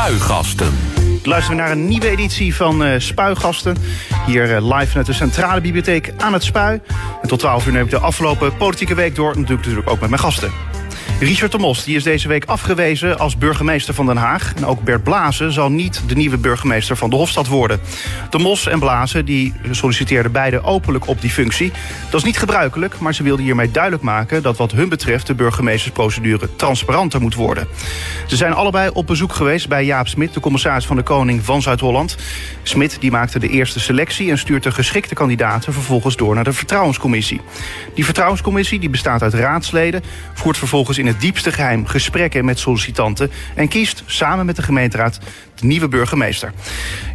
[0.00, 0.72] Spuigasten.
[1.22, 3.76] Luisteren we naar een nieuwe editie van uh, Spuigasten.
[4.26, 6.80] Hier uh, live vanuit de Centrale Bibliotheek aan het Spui.
[7.22, 9.28] En tot 12 uur neem ik de afgelopen politieke week door.
[9.28, 10.69] Natuurlijk, natuurlijk ook met mijn gasten.
[11.20, 14.52] Richard de Mos die is deze week afgewezen als burgemeester van Den Haag.
[14.56, 17.80] En ook Bert Blazen zal niet de nieuwe burgemeester van de Hofstad worden.
[18.30, 21.72] De Mos en Blazen die solliciteerden beide openlijk op die functie.
[22.10, 24.42] Dat is niet gebruikelijk, maar ze wilden hiermee duidelijk maken...
[24.42, 27.68] dat wat hun betreft de burgemeestersprocedure transparanter moet worden.
[28.26, 30.34] Ze zijn allebei op bezoek geweest bij Jaap Smit...
[30.34, 32.16] de commissaris van de Koning van Zuid-Holland.
[32.62, 35.72] Smit die maakte de eerste selectie en stuurt de geschikte kandidaten...
[35.72, 37.40] vervolgens door naar de Vertrouwenscommissie.
[37.94, 40.02] Die Vertrouwenscommissie die bestaat uit raadsleden...
[40.34, 43.30] voert vervolgens in het diepste geheim gesprekken met sollicitanten...
[43.54, 45.20] en kiest samen met de gemeenteraad
[45.54, 46.52] de nieuwe burgemeester.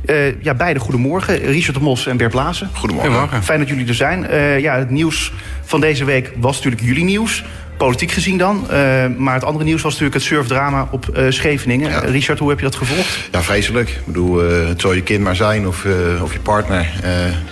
[0.05, 1.38] Uh, ja, beide goedemorgen.
[1.38, 2.70] Richard de Mos en Bert Blazen.
[2.73, 3.12] Goedemorgen.
[3.12, 3.44] goedemorgen.
[3.44, 4.23] Fijn dat jullie er zijn.
[4.23, 7.44] Uh, ja, het nieuws van deze week was natuurlijk jullie nieuws
[7.77, 8.61] politiek gezien dan.
[8.63, 11.89] Uh, maar het andere nieuws was natuurlijk het surfdrama op uh, Scheveningen.
[11.89, 11.99] Ja.
[11.99, 13.29] Richard, hoe heb je dat gevolgd?
[13.31, 13.89] Ja, vreselijk.
[13.89, 15.85] Ik bedoel, uh, het zal je kind maar zijn of,
[16.21, 16.93] of je partner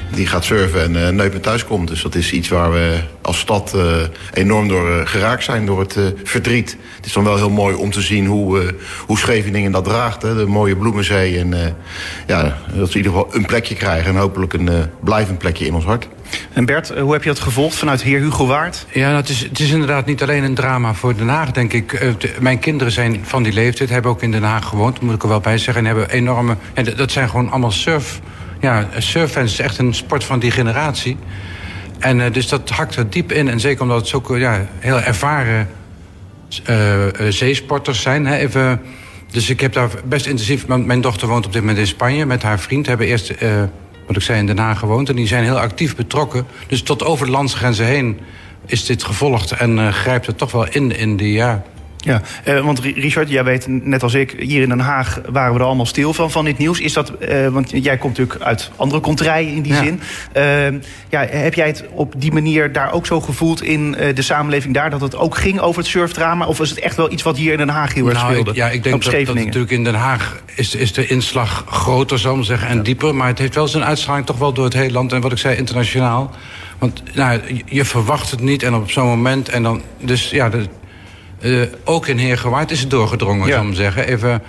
[0.10, 1.88] die gaat surfen en nooit meer thuis komt.
[1.88, 3.78] Dus dat is iets waar we als stad
[4.34, 6.78] enorm door geraakt zijn, door het verdriet.
[6.96, 8.74] Het is dan wel heel mooi om te zien hoe,
[9.06, 10.22] hoe Scheveningen dat draagt.
[10.22, 10.36] Hè?
[10.36, 11.40] De mooie Bloemenzee.
[11.40, 11.76] En
[12.28, 14.10] ja, dat ze in ieder geval een plekje krijgen.
[14.10, 16.08] En hopelijk een blijvend plekje in ons hart.
[16.54, 18.86] En Bert, hoe heb je dat gevolgd vanuit heer Hugo Waard?
[18.92, 21.74] Ja, nou, het, is, het is inderdaad niet alleen een drama voor Den Haag, denk
[21.74, 22.00] ik.
[22.20, 25.24] De, mijn kinderen zijn van die leeftijd, hebben ook in Den Haag gewoond, moet ik
[25.24, 25.86] er wel bij zeggen.
[25.86, 26.56] En hebben enorme.
[26.74, 28.20] En dat zijn gewoon allemaal surf.
[28.60, 31.18] Ja, surffans is echt een sport van die generatie.
[32.00, 33.48] En uh, dus dat hakt er diep in.
[33.50, 35.70] En zeker omdat het zo ja, heel ervaren
[37.30, 38.26] zeesporters zijn.
[38.26, 38.82] Hè, even,
[39.32, 40.68] dus ik heb daar best intensief.
[40.68, 42.86] Mijn dochter woont op dit moment in Spanje met haar vriend.
[42.86, 43.34] Hebben eerst
[44.06, 45.10] wat ik zei, in Den Haag gewoond.
[45.10, 46.46] En die zijn heel actief betrokken.
[46.68, 48.20] Dus tot over de landsgrenzen heen
[48.66, 49.52] is dit gevolgd.
[49.52, 51.64] En uh, grijpt het toch wel in, in die, ja,
[52.04, 55.60] ja, uh, want Richard, jij weet net als ik, hier in Den Haag waren we
[55.60, 56.80] er allemaal stil van, van dit nieuws.
[56.80, 59.84] Is dat, uh, want jij komt natuurlijk uit andere contraien in die ja.
[59.84, 60.02] zin.
[60.38, 64.74] Uh, ja, heb jij het op die manier daar ook zo gevoeld in de samenleving
[64.74, 66.46] daar, dat het ook ging over het surfdrama?
[66.46, 68.50] Of is het echt wel iets wat hier in Den Haag heel erg nou, speelde?
[68.50, 72.20] Ik, ja, ik denk dat, dat natuurlijk in Den Haag is, is de inslag groter,
[72.20, 72.84] zal ik zeggen, en ja.
[72.84, 73.16] dieper.
[73.16, 75.14] Maar het heeft wel zijn uitstraling toch wel door het hele land.
[75.14, 76.32] En wat ik zei, internationaal.
[76.78, 79.50] Want nou, je verwacht het niet en op zo'n moment.
[79.50, 80.68] En dan, dus ja, de,
[81.84, 83.54] ook in Heergewaard is het doorgedrongen, ja.
[83.54, 84.08] zou ik zeggen.
[84.08, 84.42] Even,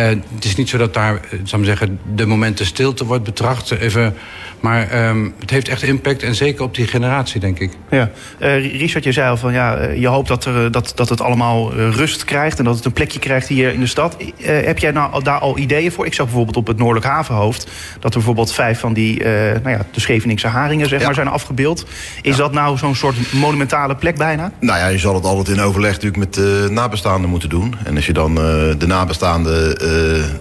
[0.00, 3.70] uh, het is niet zo dat daar, zou ik zeggen, de momenten stilte wordt betracht.
[3.70, 4.16] Even,
[4.64, 7.72] maar um, het heeft echt impact en zeker op die generatie, denk ik.
[7.90, 8.10] Ja.
[8.40, 11.74] Uh, Richard, je zei al van ja, je hoopt dat, er, dat, dat het allemaal
[11.74, 14.16] rust krijgt en dat het een plekje krijgt hier in de stad.
[14.20, 16.06] Uh, heb jij nou daar al ideeën voor?
[16.06, 19.26] Ik zag bijvoorbeeld op het Noordelijk Havenhoofd dat er bijvoorbeeld vijf van die, uh,
[19.62, 21.04] nou ja, de Scheveningse haringen zeg ja.
[21.06, 21.86] maar, zijn afgebeeld.
[22.22, 22.42] Is ja.
[22.42, 24.52] dat nou zo'n soort monumentale plek bijna?
[24.60, 27.74] Nou ja, je zal het altijd in overleg natuurlijk met de nabestaanden moeten doen.
[27.84, 29.78] En als je dan de nabestaanden,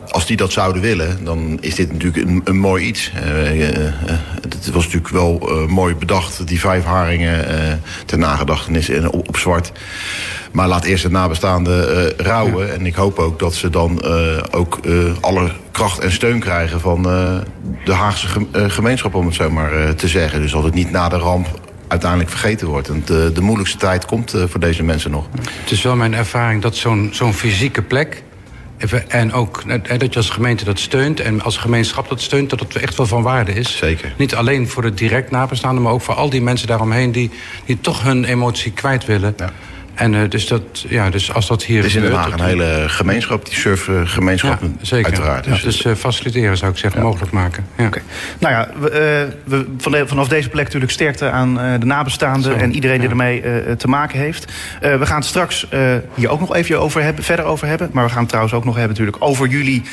[0.09, 3.11] als die dat zouden willen, dan is dit natuurlijk een, een mooi iets
[4.65, 7.73] het was natuurlijk wel uh, mooi bedacht, die vijf haringen uh,
[8.05, 9.71] ter nagedachtenis en op, op, zwart.
[10.51, 12.67] Maar laat eerst de nabestaanden uh, rouwen.
[12.67, 12.73] Ja.
[12.73, 14.03] En ik hoop ook dat ze dan
[14.51, 14.79] ook
[15.21, 17.03] alle kracht en steun krijgen van
[17.85, 20.41] de Haagse gemeenschap, om het zo maar te zeggen.
[20.41, 22.89] Dus dat het niet na de ramp uiteindelijk vergeten wordt.
[22.89, 25.27] En de, de moeilijkste tijd komt voor deze mensen nog.
[25.61, 28.23] Het is wel mijn ervaring dat zo'n zo'n fysieke plek
[29.07, 29.63] en ook
[29.99, 33.05] dat je als gemeente dat steunt en als gemeenschap dat steunt, dat het echt wel
[33.05, 33.77] van waarde is.
[33.77, 34.13] Zeker.
[34.17, 37.31] Niet alleen voor de direct nabestaanden, maar ook voor al die mensen daaromheen die,
[37.65, 39.33] die toch hun emotie kwijt willen.
[39.37, 39.51] Ja.
[39.93, 41.77] En uh, dus, dat, ja, dus als dat hier.
[41.77, 44.61] Het is in Den Haag een hele gemeenschap, die surfgemeenschap.
[44.61, 45.05] Ja, zeker.
[45.05, 45.45] Uiteraard.
[45.45, 47.07] Ja, dus uh, faciliteren zou ik zeggen, ja.
[47.07, 47.65] mogelijk maken.
[47.77, 47.85] Ja.
[47.85, 48.01] Okay.
[48.39, 48.87] Nou ja, we,
[49.45, 52.99] uh, we, van de, vanaf deze plek natuurlijk sterkte aan de nabestaanden Zo, en iedereen
[52.99, 53.43] die ermee
[53.77, 54.51] te maken heeft.
[54.79, 55.67] we gaan het straks
[56.15, 57.89] hier ook nog even over hebben, verder over hebben.
[57.91, 59.83] Maar we gaan het trouwens ook nog hebben natuurlijk over jullie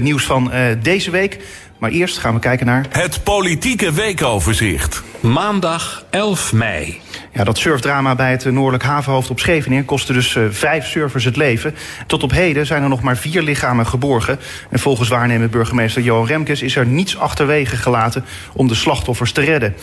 [0.00, 1.38] nieuws van deze week.
[1.78, 2.86] Maar eerst gaan we kijken naar.
[2.90, 5.02] Het politieke weekoverzicht.
[5.20, 7.02] Maandag 11 mei.
[7.34, 11.36] Ja, dat surfdrama bij het Noordelijk Havenhoofd op Scheveningen kostte dus uh, vijf surfers het
[11.36, 11.74] leven.
[12.06, 14.38] Tot op heden zijn er nog maar vier lichamen geborgen.
[14.70, 19.40] En volgens waarnemend burgemeester Johan Remkes is er niets achterwege gelaten om de slachtoffers te
[19.40, 19.74] redden.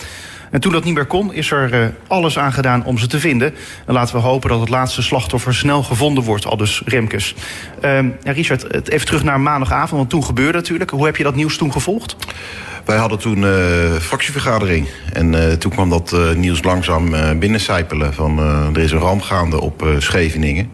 [0.51, 3.19] En toen dat niet meer kon, is er uh, alles aan gedaan om ze te
[3.19, 3.53] vinden.
[3.86, 7.36] En laten we hopen dat het laatste slachtoffer snel gevonden wordt, al dus Remkes.
[7.81, 10.89] Ja, Richard, even terug naar maandagavond, want toen gebeurde natuurlijk.
[10.89, 12.15] Hoe heb je dat nieuws toen gevolgd?
[12.86, 14.88] Wij hadden toen uh, fractievergadering.
[15.13, 18.13] En uh, toen kwam dat nieuws langzaam binnencijpelen.
[18.13, 18.39] Van
[18.74, 20.71] er is een ramp gaande op Scheveningen.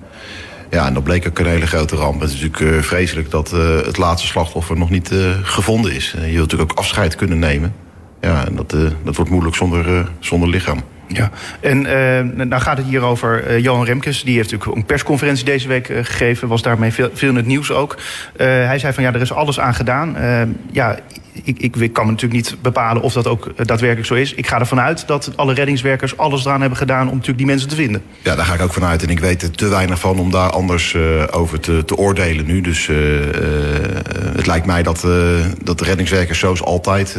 [0.70, 2.22] Ja, en dat bleek ook een hele grote ramp.
[2.22, 3.52] Het is natuurlijk vreselijk dat
[3.86, 5.12] het laatste slachtoffer nog niet
[5.44, 6.12] gevonden is.
[6.12, 7.87] je wilt natuurlijk ook afscheid kunnen nemen.
[8.22, 10.84] Ja, en dat, dat wordt moeilijk zonder, zonder lichaam.
[11.08, 14.24] Ja, en uh, nou gaat het hier over uh, Johan Remkes.
[14.24, 16.48] Die heeft natuurlijk een persconferentie deze week uh, gegeven.
[16.48, 17.98] Was daarmee veel, veel in het nieuws ook.
[18.38, 20.16] hij zei van ja, er is alles aan gedaan.
[20.72, 21.00] ja,
[21.44, 24.34] ik, ik, ik, kan natuurlijk niet bepalen of dat ook daadwerkelijk zo is.
[24.34, 27.08] Ik ga ervan uit dat alle reddingswerkers alles eraan hebben gedaan...
[27.08, 28.02] om natuurlijk die mensen te vinden.
[28.24, 29.04] Ja, daar ga ik ook vanuit.
[29.04, 30.96] En ik weet er te weinig van om daar anders
[31.32, 32.62] over te, te, oordelen nu.
[32.62, 32.90] Dus
[34.36, 35.08] het lijkt mij dat,
[35.64, 37.18] dat de reddingswerkers zoals altijd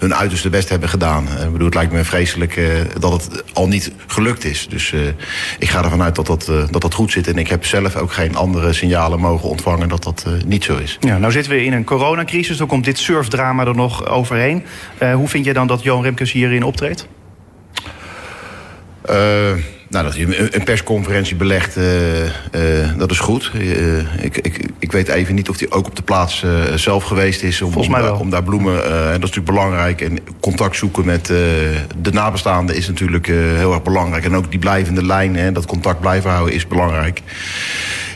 [0.00, 1.28] hun uiterste best hebben gedaan.
[1.28, 2.68] Eh, ik bedoel, het lijkt me vreselijk uh,
[2.98, 4.68] dat het al niet gelukt is.
[4.68, 5.00] Dus uh,
[5.58, 7.28] ik ga ervan uit dat dat, dat dat goed zit.
[7.28, 10.96] En ik heb zelf ook geen andere signalen mogen ontvangen dat dat niet zo is.
[11.00, 12.56] Ja, nou zitten we in een coronacrisis.
[12.56, 14.64] Dan komt dit surfdrama er nog overheen.
[15.14, 17.08] hoe vind jij dan dat Johan Remkes hierin optreedt?
[19.90, 22.30] Nou, dat je een persconferentie belegt, uh, uh,
[22.96, 23.50] dat is goed.
[23.54, 26.44] Uh, ik, ik, ik weet even niet of hij ook op de plaats
[26.74, 27.62] zelf geweest is.
[27.62, 28.16] Om, Volgens mij wel.
[28.16, 30.00] Om, daar bloemen, en dat is natuurlijk belangrijk.
[30.00, 34.24] En contact zoeken met de nabestaanden is natuurlijk heel erg belangrijk.
[34.24, 37.20] En ook die blijvende lijn, hè, dat contact blijven houden, is belangrijk.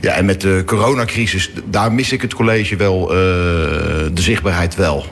[0.01, 5.07] Ja, en met de coronacrisis, daar mis ik het college wel, de zichtbaarheid wel.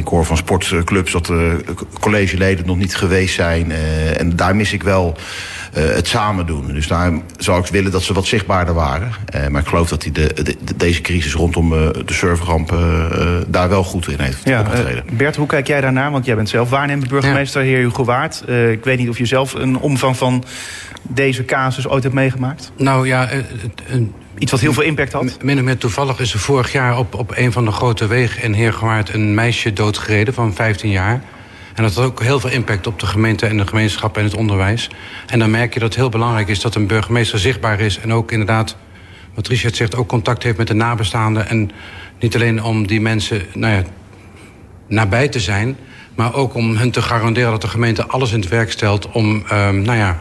[0.00, 1.32] Ik hoor van sportclubs dat
[2.00, 3.72] collegeleden nog niet geweest zijn.
[4.16, 5.16] en daar mis ik wel
[5.78, 6.66] uh, het samen doen.
[6.66, 9.12] Dus daar zou ik willen dat ze wat zichtbaarder waren.
[9.34, 12.74] Uh, maar ik geloof dat hij de, de, deze crisis rondom uh, de serverramp
[13.46, 15.04] daar wel goed in heeft ja, opgetreden.
[15.12, 16.10] Bert, hoe kijk jij daarnaar?
[16.10, 17.68] Want jij bent zelf waarnemend burgemeester, ja.
[17.68, 18.42] heer Hugo Waard.
[18.48, 20.44] ik weet niet of je zelf een omvang van
[21.02, 22.72] deze casus ooit hebt meegemaakt.
[22.76, 23.28] Nou ja...
[24.40, 25.42] Iets wat heel veel impact had?
[25.42, 28.42] Min of meer toevallig is er vorig jaar op, op een van de grote wegen
[28.42, 29.14] in Heergewaard...
[29.14, 31.22] een meisje doodgereden van 15 jaar...
[31.74, 34.34] En dat had ook heel veel impact op de gemeente en de gemeenschap en het
[34.34, 34.90] onderwijs.
[35.26, 37.98] En dan merk je dat het heel belangrijk is dat een burgemeester zichtbaar is.
[37.98, 38.76] En ook inderdaad,
[39.34, 41.48] wat Richard zegt, ook contact heeft met de nabestaanden.
[41.48, 41.70] En
[42.18, 43.82] niet alleen om die mensen nou ja,
[44.86, 45.76] nabij te zijn.
[46.14, 49.44] Maar ook om hen te garanderen dat de gemeente alles in het werk stelt om
[49.52, 50.18] um, nou ja,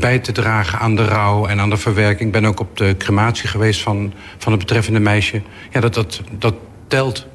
[0.00, 2.26] bij te dragen aan de rouw en aan de verwerking.
[2.26, 5.42] Ik ben ook op de crematie geweest van, van het betreffende meisje.
[5.70, 6.54] Ja, dat, dat, dat
[6.86, 7.26] telt.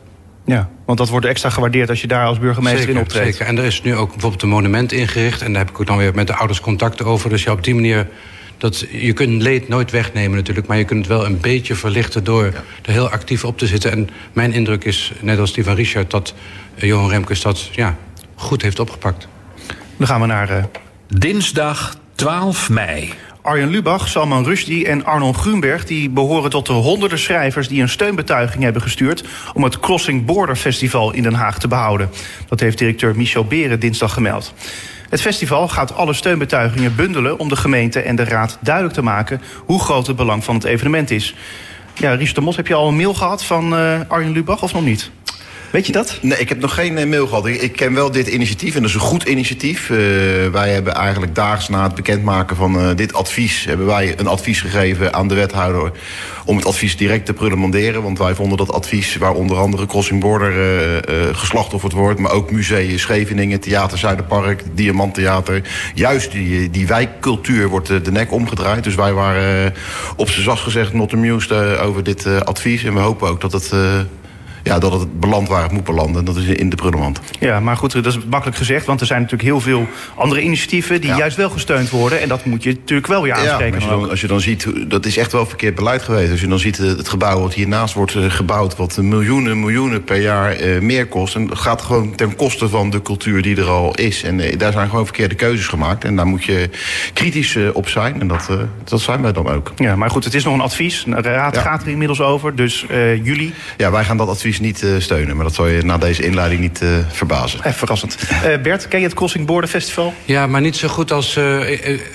[0.45, 3.35] Ja, want dat wordt extra gewaardeerd als je daar als burgemeester zeker, in optreedt.
[3.35, 5.41] Zeker, en er is nu ook bijvoorbeeld een monument ingericht...
[5.41, 7.29] en daar heb ik ook dan weer met de ouders contact over.
[7.29, 8.07] Dus ja, op die manier...
[8.57, 10.67] Dat, je kunt leed nooit wegnemen natuurlijk...
[10.67, 13.91] maar je kunt het wel een beetje verlichten door er heel actief op te zitten.
[13.91, 16.11] En mijn indruk is, net als die van Richard...
[16.11, 16.33] dat
[16.75, 17.97] uh, Johan Remkes dat ja,
[18.35, 19.27] goed heeft opgepakt.
[19.97, 20.51] Dan gaan we naar...
[20.51, 20.63] Uh...
[21.07, 23.13] Dinsdag 12 mei.
[23.41, 25.85] Arjen Lubach, Salman Rushdie en Arnold Grunberg...
[25.85, 29.23] die behoren tot de honderden schrijvers die een steunbetuiging hebben gestuurd...
[29.53, 32.09] om het Crossing Border Festival in Den Haag te behouden.
[32.47, 34.53] Dat heeft directeur Michel Beren dinsdag gemeld.
[35.09, 37.39] Het festival gaat alle steunbetuigingen bundelen...
[37.39, 39.41] om de gemeente en de raad duidelijk te maken...
[39.65, 41.35] hoe groot het belang van het evenement is.
[41.93, 44.83] Ja, Ries de heb je al een mail gehad van uh, Arjen Lubach of nog
[44.83, 45.11] niet?
[45.73, 46.19] Weet je dat?
[46.21, 47.47] Nee, ik heb nog geen uh, mail gehad.
[47.47, 49.89] Ik, ken wel dit initiatief en dat is een goed initiatief.
[49.89, 49.97] Uh,
[50.51, 53.65] wij hebben eigenlijk daags na het bekendmaken van uh, dit advies...
[53.65, 55.91] hebben wij een advies gegeven aan de wethouder...
[56.45, 58.03] om het advies direct te prolongeren.
[58.03, 60.53] Want wij vonden dat advies, waar onder andere Crossing Border
[61.35, 62.19] geslachtofferd wordt...
[62.19, 65.61] maar ook museum Scheveningen, Theater Zuiderpark, Diamanttheater...
[65.95, 68.83] juist die, die wijkcultuur wordt de nek omgedraaid.
[68.83, 69.73] Dus wij waren
[70.15, 72.83] op z'n zacht gezegd not amused over dit advies.
[72.83, 73.71] En we hopen ook dat het
[74.63, 76.25] ja, dat het belandt waar het moet belanden.
[76.25, 77.19] Dat is in de prullenmand.
[77.39, 78.85] Ja, maar goed, dat is makkelijk gezegd.
[78.85, 81.01] Want er zijn natuurlijk heel veel andere initiatieven...
[81.01, 82.21] die juist wel gesteund worden.
[82.21, 83.67] En dat moet je natuurlijk wel weer aanspreken.
[83.67, 86.31] Ja, als, je dan, als je dan ziet, dat is echt wel verkeerd beleid geweest.
[86.31, 88.75] Als je dan ziet het gebouw wat hiernaast wordt eh, gebouwd...
[88.75, 91.35] wat miljoenen, miljoenen per jaar eh, meer kost.
[91.35, 94.23] En dat gaat gewoon ten koste van de cultuur die er al is.
[94.23, 96.03] En eh, daar zijn gewoon verkeerde keuzes gemaakt.
[96.03, 96.69] En daar moet je
[97.13, 98.21] kritisch eh, op zijn.
[98.21, 99.71] En dat, eh, dat zijn wij dan ook.
[99.75, 101.03] Ja, maar goed, het is nog een advies.
[101.03, 102.55] De raad gaat er inmiddels over.
[102.55, 102.85] Dus
[103.23, 103.53] jullie...
[103.77, 105.35] Ja, wij gaan dat advies niet uh, steunen.
[105.35, 107.59] Maar dat zal je na deze inleiding niet uh, verbazen.
[107.59, 108.17] Even verrassend.
[108.31, 110.13] Uh, Bert, ken je het Crossing Border Festival?
[110.25, 111.35] Ja, maar niet zo goed als...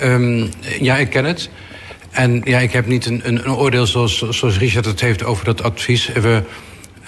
[0.01, 1.49] Um, ja, ik ken het.
[2.11, 5.45] En ja, ik heb niet een, een, een oordeel zoals, zoals Richard het heeft over
[5.45, 6.07] dat advies.
[6.07, 6.43] We,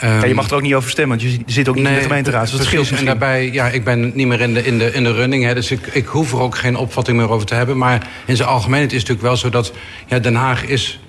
[0.04, 1.94] Um, ja, je mag er ook niet over stemmen, want je zit ook niet nee,
[1.94, 2.42] in de gemeenteraad.
[2.50, 5.04] Dus dat scheelt En daarbij, ja, ik ben niet meer in de, in de, in
[5.04, 5.44] de running.
[5.44, 7.78] Hè, dus ik, ik hoef er ook geen opvatting meer over te hebben.
[7.78, 9.74] Maar in zijn algemeenheid is het natuurlijk wel zo dat
[10.08, 11.00] ja, Den Haag is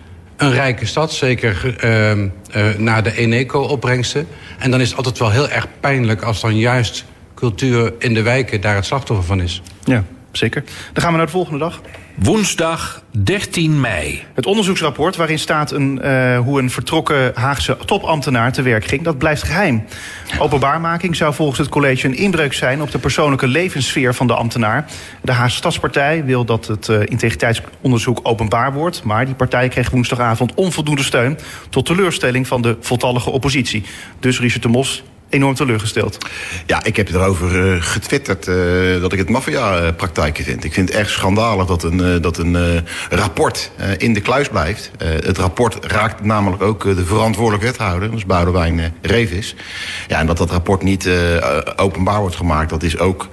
[0.43, 4.29] een rijke stad, zeker uh, naar de Eneco-opbrengsten.
[4.59, 8.23] En dan is het altijd wel heel erg pijnlijk als dan juist cultuur in de
[8.23, 9.63] wijken daar het slachtoffer van is.
[9.85, 10.65] Ja, zeker.
[10.93, 11.81] Dan gaan we naar de volgende dag.
[12.15, 14.23] Woensdag 13 mei.
[14.35, 19.19] Het onderzoeksrapport waarin staat een, uh, hoe een vertrokken Haagse topambtenaar te werk ging, dat
[19.19, 19.85] blijft geheim.
[20.39, 24.87] Openbaarmaking zou volgens het college een inbreuk zijn op de persoonlijke levenssfeer van de ambtenaar.
[25.23, 30.55] De Haagse Stadspartij wil dat het uh, integriteitsonderzoek openbaar wordt, maar die partij kreeg woensdagavond
[30.55, 31.39] onvoldoende steun
[31.69, 33.85] tot teleurstelling van de voltallige oppositie.
[34.21, 35.03] Dus Richard de Mos,
[35.33, 36.19] enorm teleurgesteld.
[36.67, 40.65] Ja, ik heb erover uh, getwitterd uh, dat ik het maffia-praktijken vind.
[40.65, 44.91] Ik vind het echt schandalig dat een, uh, dat een rapport in de kluis blijft.
[44.99, 49.55] het rapport raakt namelijk ook de verantwoordelijk wethouder, dat is Boudewijn Revis.
[50.09, 51.09] Ja, en dat dat rapport niet
[51.77, 53.29] openbaar wordt gemaakt, dat is ook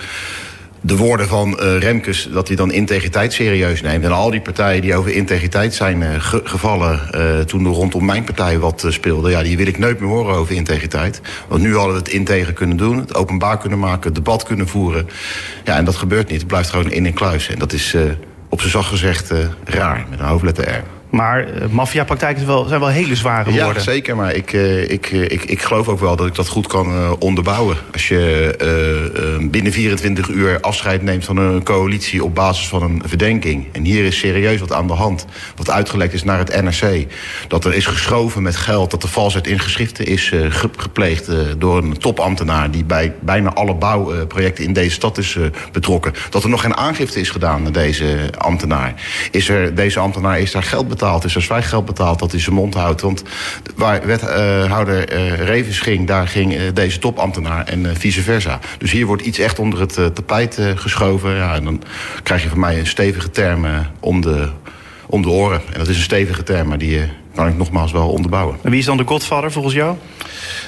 [0.81, 4.03] de woorden van uh, Remkes dat hij dan integriteit serieus neemt.
[4.03, 7.09] En al die partijen die over integriteit zijn ge gevallen...
[7.15, 9.29] Uh, toen er rondom mijn partij wat speelde...
[9.29, 11.21] ja, die wil ik nooit meer horen over integriteit.
[11.48, 13.00] Want nu hadden we het integer kunnen doen.
[13.00, 15.07] Het openbaar kunnen maken, het debat kunnen voeren.
[15.63, 16.39] Ja, en dat gebeurt niet.
[16.39, 17.50] Het blijft gewoon in een kluis.
[17.50, 17.95] En dat is
[18.50, 19.31] op zijn zacht gezegd
[19.63, 20.99] raar, met een hoofdletter R.
[21.10, 23.74] Maar uh, maffiapraktijken zijn wel hele zware woorden.
[23.74, 24.16] Ja, zeker.
[24.16, 27.18] Maar ik, uh, ik, uh, ik, ik geloof ook wel dat ik dat goed kan
[27.20, 27.78] onderbouwen.
[27.92, 32.24] Als je binnen 24 uur afscheid neemt van een coalitie...
[32.24, 33.68] op basis van een verdenking.
[33.72, 35.25] En hier is serieus wat aan de hand.
[35.56, 37.06] Wat uitgelekt is naar het NRC.
[37.48, 38.92] Dat er is geschoven met geld.
[38.92, 42.72] Dat de valsheid in geschriften is gepleegd door een topambtenaar...
[42.72, 45.38] die bij bijna alle bouwprojecten in deze stad is
[45.72, 46.13] betrokken.
[46.30, 48.94] Dat er nog geen aangifte is gedaan naar deze ambtenaar.
[49.32, 52.32] Is er, deze ambtenaar is daar geld betaald betaald is, als wij geld betaald, dat
[52.32, 53.01] hij zijn mond houdt.
[53.01, 53.24] Want
[53.75, 58.60] waar wethouder uh, Revens ging, daar ging uh, deze topambtenaar en uh, vice versa.
[58.77, 61.36] Dus hier wordt iets echt onder het tapijt geschoven.
[61.36, 61.84] Ja, en dan
[62.24, 63.65] krijg je van mij een stevige term
[64.00, 64.50] om, de,
[65.06, 65.62] om de oren.
[65.72, 67.01] En dat is een stevige term, maar die
[67.36, 68.58] kan ik nogmaals wel onderbouwen.
[68.62, 69.96] En wie is dan de godvader volgens jou?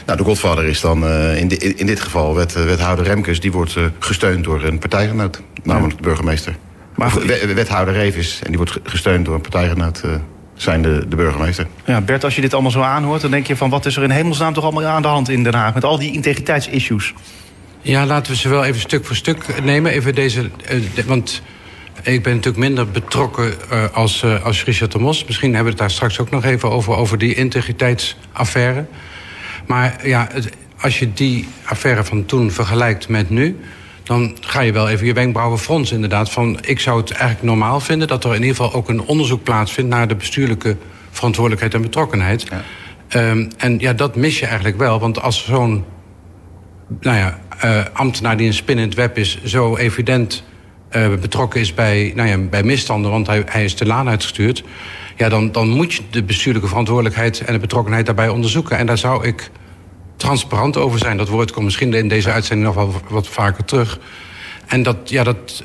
[0.05, 3.39] Nou, de godvader is dan in, di in dit geval wet, wethouder Remkes.
[3.39, 6.55] Die wordt gesteund door een partijgenoot, namelijk de burgemeester.
[6.95, 7.13] Maar
[7.55, 10.11] wethouder Revis, en die wordt gesteund door een partijgenoot, uh,
[10.53, 11.67] zijn de, de burgemeester.
[11.85, 14.03] Ja, Bert, als je dit allemaal zo aanhoort, dan denk je van wat is er
[14.03, 17.13] in hemelsnaam toch allemaal aan de hand in Den Haag met al die integriteitsissues?
[17.81, 19.91] Ja, laten we ze wel even stuk voor stuk nemen.
[19.91, 20.49] Even deze, uh,
[20.95, 21.41] de, want
[22.03, 25.25] ik ben natuurlijk minder betrokken uh, als, uh, als Richard de Mos.
[25.25, 28.85] Misschien hebben we het daar straks ook nog even over, over die integriteitsaffaire.
[29.67, 30.49] Maar ja, het,
[30.81, 33.59] als je die affaire van toen vergelijkt met nu
[34.11, 36.31] dan ga je wel even je wenkbrauwen fronsen inderdaad.
[36.31, 39.43] Van, ik zou het eigenlijk normaal vinden dat er in ieder geval ook een onderzoek
[39.43, 39.89] plaatsvindt...
[39.89, 40.77] naar de bestuurlijke
[41.11, 42.45] verantwoordelijkheid en betrokkenheid.
[43.09, 43.29] Ja.
[43.29, 44.99] Um, en ja, dat mis je eigenlijk wel.
[44.99, 45.85] Want als zo'n
[46.99, 49.43] nou ja, uh, ambtenaar die een spin in het web is...
[49.43, 50.43] zo evident
[50.91, 53.11] uh, betrokken is bij, nou ja, bij misstanden...
[53.11, 54.63] want hij, hij is de laan uitgestuurd...
[55.17, 58.77] ja, dan, dan moet je de bestuurlijke verantwoordelijkheid en de betrokkenheid daarbij onderzoeken.
[58.77, 59.51] En daar zou ik
[60.21, 61.17] transparant over zijn.
[61.17, 63.99] Dat woord komt misschien in deze uitzending nog wel wat vaker terug.
[64.67, 65.63] En dat, ja, dat,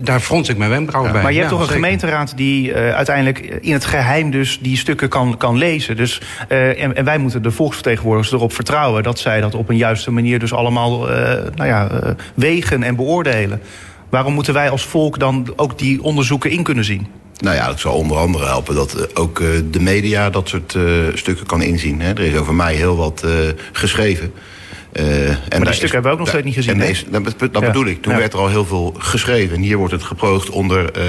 [0.00, 1.22] daar frons ik mijn wenkbrauwen bij.
[1.22, 5.08] Maar je hebt toch een gemeenteraad die uh, uiteindelijk in het geheim dus die stukken
[5.08, 5.96] kan, kan lezen.
[5.96, 9.76] Dus, uh, en, en, wij moeten de volksvertegenwoordigers erop vertrouwen dat zij dat op een
[9.76, 11.16] juiste manier dus allemaal uh,
[11.54, 13.60] nou ja, wegen en beoordelen.
[14.08, 17.06] Waarom moeten wij als volk dan ook die onderzoeken in kunnen zien?
[17.38, 20.74] Nou ja, dat zal onder andere helpen dat uh, ook uh, de media dat soort
[20.74, 22.00] uh, stukken kan inzien.
[22.00, 22.08] Hè.
[22.08, 23.26] Er is over mij heel wat
[23.72, 24.32] geschreven.
[24.98, 26.78] En maar die stukken hebben we ook nog steeds niet gezien.
[26.78, 27.60] Deze, dat, dat ja.
[27.60, 28.02] bedoel ik.
[28.02, 28.18] Toen ja.
[28.18, 29.56] werd er al heel veel geschreven.
[29.56, 31.02] En hier wordt het geproogd onder uh,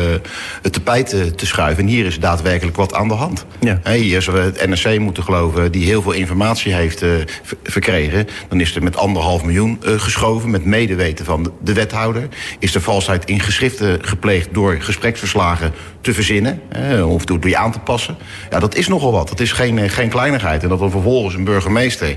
[0.62, 1.84] het tapijt te, schuiven.
[1.84, 3.46] En hier is daadwerkelijk wat aan de hand.
[3.60, 3.82] Ja.
[3.92, 7.12] Hier we het NRC moeten geloven, die heel veel informatie heeft uh,
[7.64, 8.28] verkregen.
[8.50, 12.28] Dan is er met anderhalf miljoen geschoven, met medeweten van de wethouder.
[12.60, 16.62] Is er valsheid in geschriften gepleegd door gespreksverslagen te verzinnen.
[17.06, 18.18] of door die aan te passen.
[18.50, 19.30] Ja, dat is nogal wat.
[19.30, 20.64] Dat is geen, geen kleinigheid.
[20.64, 22.16] En dat dan vervolgens een burgemeester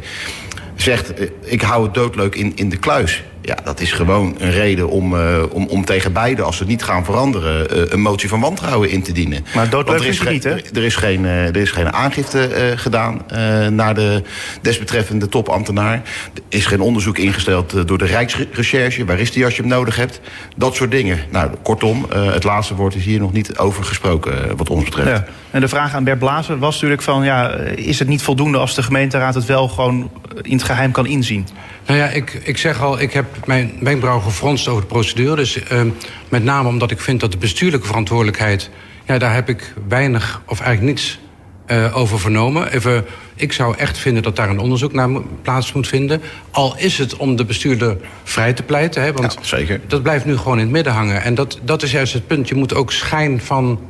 [0.74, 1.12] zegt...
[1.40, 3.22] ik hou het doodleuk in, in de kluis.
[3.44, 6.82] Ja, dat is gewoon een reden om, uh, om, om tegen beide, als ze niet
[6.82, 7.76] gaan veranderen...
[7.76, 9.44] Uh, een motie van wantrouwen in te dienen.
[9.54, 10.50] Maar doodleuk is het niet, hè?
[10.50, 13.20] Er is geen, uh, er is geen aangifte gedaan
[13.74, 14.22] naar de
[14.60, 16.02] desbetreffende topambtenaar.
[16.34, 19.04] Er is geen onderzoek ingesteld door de Rijksrecherche.
[19.04, 20.20] Waar is die als je hem nodig hebt?
[20.56, 21.18] Dat soort dingen.
[21.30, 25.08] Nou, kortom, het laatste woord is hier nog niet over gesproken, wat ons betreft.
[25.08, 25.24] Ja.
[25.50, 27.24] En de vraag aan Bert Blazer was natuurlijk van...
[27.24, 30.10] Ja, is het niet voldoende als de gemeenteraad het wel gewoon
[30.42, 31.46] in het geheim kan inzien?
[31.86, 35.36] Nou ja, ik, ik zeg al, ik heb mijn wenkbrauw gefronst over de procedure.
[35.36, 35.82] Dus uh,
[36.28, 38.70] met name omdat ik vind dat de bestuurlijke verantwoordelijkheid...
[39.06, 41.18] ja, daar heb ik weinig of eigenlijk niets
[41.66, 42.72] uh, over vernomen.
[42.72, 45.08] Even, ik zou echt vinden dat daar een onderzoek naar
[45.42, 46.22] plaats moet vinden.
[46.50, 49.02] Al is het om de bestuurder vrij te pleiten.
[49.02, 49.80] Hè, want ja, zeker.
[49.86, 51.22] dat blijft nu gewoon in het midden hangen.
[51.22, 52.48] En dat, dat is juist het punt.
[52.48, 53.80] Je moet ook schijn van,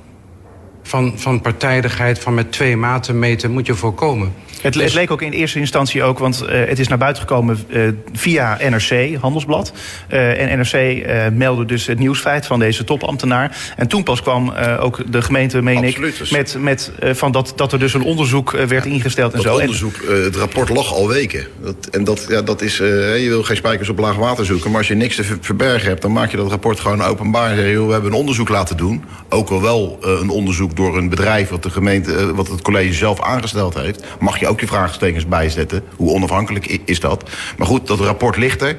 [0.83, 4.33] van, van partijdigheid, van met twee maten meten, moet je voorkomen.
[4.63, 7.59] Het, het, leek ook in eerste instantie ook, want uh, het is naar buiten gekomen
[7.69, 9.73] uh, via NRC, Handelsblad.
[10.11, 13.57] Uh, en NRC meldde dus het nieuwsfeit van deze topambtenaar.
[13.77, 14.51] En toen pas kwam
[14.81, 18.85] ook de gemeente, meen ik, met, met van dat, dat er dus een onderzoek werd
[18.85, 19.61] ingesteld en dat zo.
[19.61, 21.47] onderzoek, het rapport lag al weken.
[21.63, 24.79] Dat, en dat, ja, dat is, je wil geen spijkers op laag water zoeken, maar
[24.79, 27.51] als je niks te verbergen hebt, dan maak je dat rapport gewoon openbaar.
[27.51, 29.05] En zeg je, we hebben een onderzoek laten doen.
[29.29, 33.21] Ook al wel een onderzoek door een bedrijf wat de gemeente, wat het college zelf
[33.21, 35.83] aangesteld heeft, mag je ook je vraagtekens bij zetten.
[35.97, 37.31] Hoe onafhankelijk is dat?
[37.57, 38.79] Maar goed, dat rapport ligt er.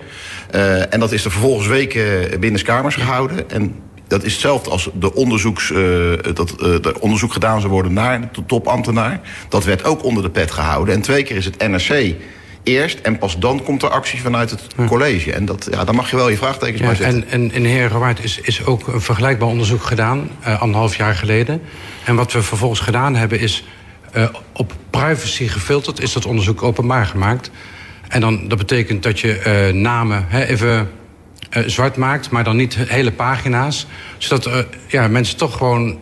[0.55, 3.49] Uh, en dat is er vervolgens weken binnenskamers gehouden.
[3.49, 3.75] En
[4.07, 5.77] dat is hetzelfde als de, onderzoeks, uh,
[6.33, 9.21] dat uh, de onderzoek gedaan zou worden naar de topambtenaar.
[9.49, 10.95] Dat werd ook onder de pet gehouden.
[10.95, 12.15] En twee keer is het NRC
[12.63, 15.33] eerst en pas dan komt er actie vanuit het college.
[15.33, 17.29] En dat, ja, daar mag je wel je vraagtekens ja, bij zetten.
[17.29, 21.61] En, en in Herengewaard is, is ook een vergelijkbaar onderzoek gedaan, uh, anderhalf jaar geleden.
[22.03, 23.63] En wat we vervolgens gedaan hebben is
[24.17, 27.51] uh, op privacy gefilterd, is dat onderzoek openbaar gemaakt.
[28.07, 29.41] En dan, dat betekent dat je
[29.71, 30.89] uh, namen hè, even
[31.57, 33.87] uh, zwart maakt, maar dan niet hele pagina's.
[34.17, 35.99] Zodat ja, mensen toch gewoon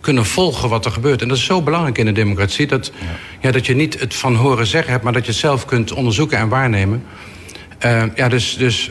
[0.00, 1.22] kunnen volgen wat er gebeurt.
[1.22, 2.66] En dat is zo belangrijk in de democratie.
[2.66, 3.06] Dat, ja.
[3.40, 5.92] ja dat je niet het van horen zeggen hebt, maar dat je het zelf kunt
[5.92, 7.04] onderzoeken en waarnemen.
[8.14, 8.90] Ja, dus, dus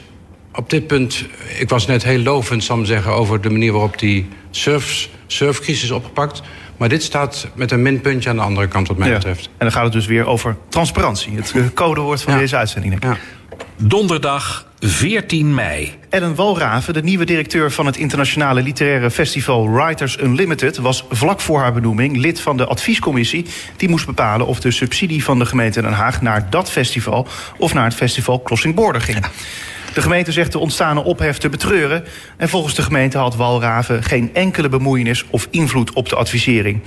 [0.54, 1.26] op dit punt,
[1.60, 5.84] ik was net heel lovend, zal ik zeggen, over de manier waarop die surfs, surfcrisis
[5.84, 6.42] is opgepakt.
[6.82, 9.14] Maar dit staat met een minpuntje aan de andere kant, wat mij Ja.
[9.14, 9.46] betreft.
[9.46, 11.36] En dan gaat het dus weer over transparantie.
[11.36, 12.40] Het codewoord van Ja.
[12.40, 13.00] deze uitzending.
[13.00, 13.20] denk ik.
[13.20, 13.66] Ja.
[13.88, 15.94] Donderdag 14 mei.
[16.10, 21.60] Ellen Walraven, de nieuwe directeur van het internationale literaire festival Writers Unlimited, was vlak voor
[21.60, 23.46] haar benoeming lid van de adviescommissie.
[23.78, 27.74] Die moest bepalen of de subsidie van de gemeente Den Haag naar dat festival of
[27.74, 29.26] naar het festival Crossing Border ging.
[29.94, 32.04] De gemeente zegt de ontstane ophef te betreuren.
[32.38, 36.82] En volgens de gemeente had Walraven geen enkele bemoeienis of invloed op de advisering.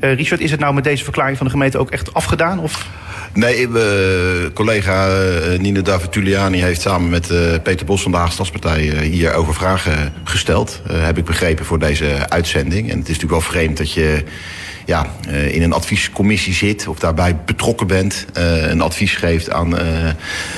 [0.00, 2.58] Eh, Richard, is het nou met deze verklaring van de gemeente ook echt afgedaan?
[2.58, 2.88] Of?
[3.32, 8.90] Nee, we, collega eh, Nina Davituliani heeft samen met eh, Peter Bos van de Stadspartij
[8.90, 10.82] eh, hierover vragen gesteld.
[10.86, 12.90] Eh, heb ik begrepen voor deze uitzending.
[12.90, 14.24] En het is natuurlijk wel vreemd dat je
[14.90, 18.26] ja, eh, in een adviescommissie zit of daarbij betrokken bent.
[18.32, 19.86] eh, een advies geeft aan eh,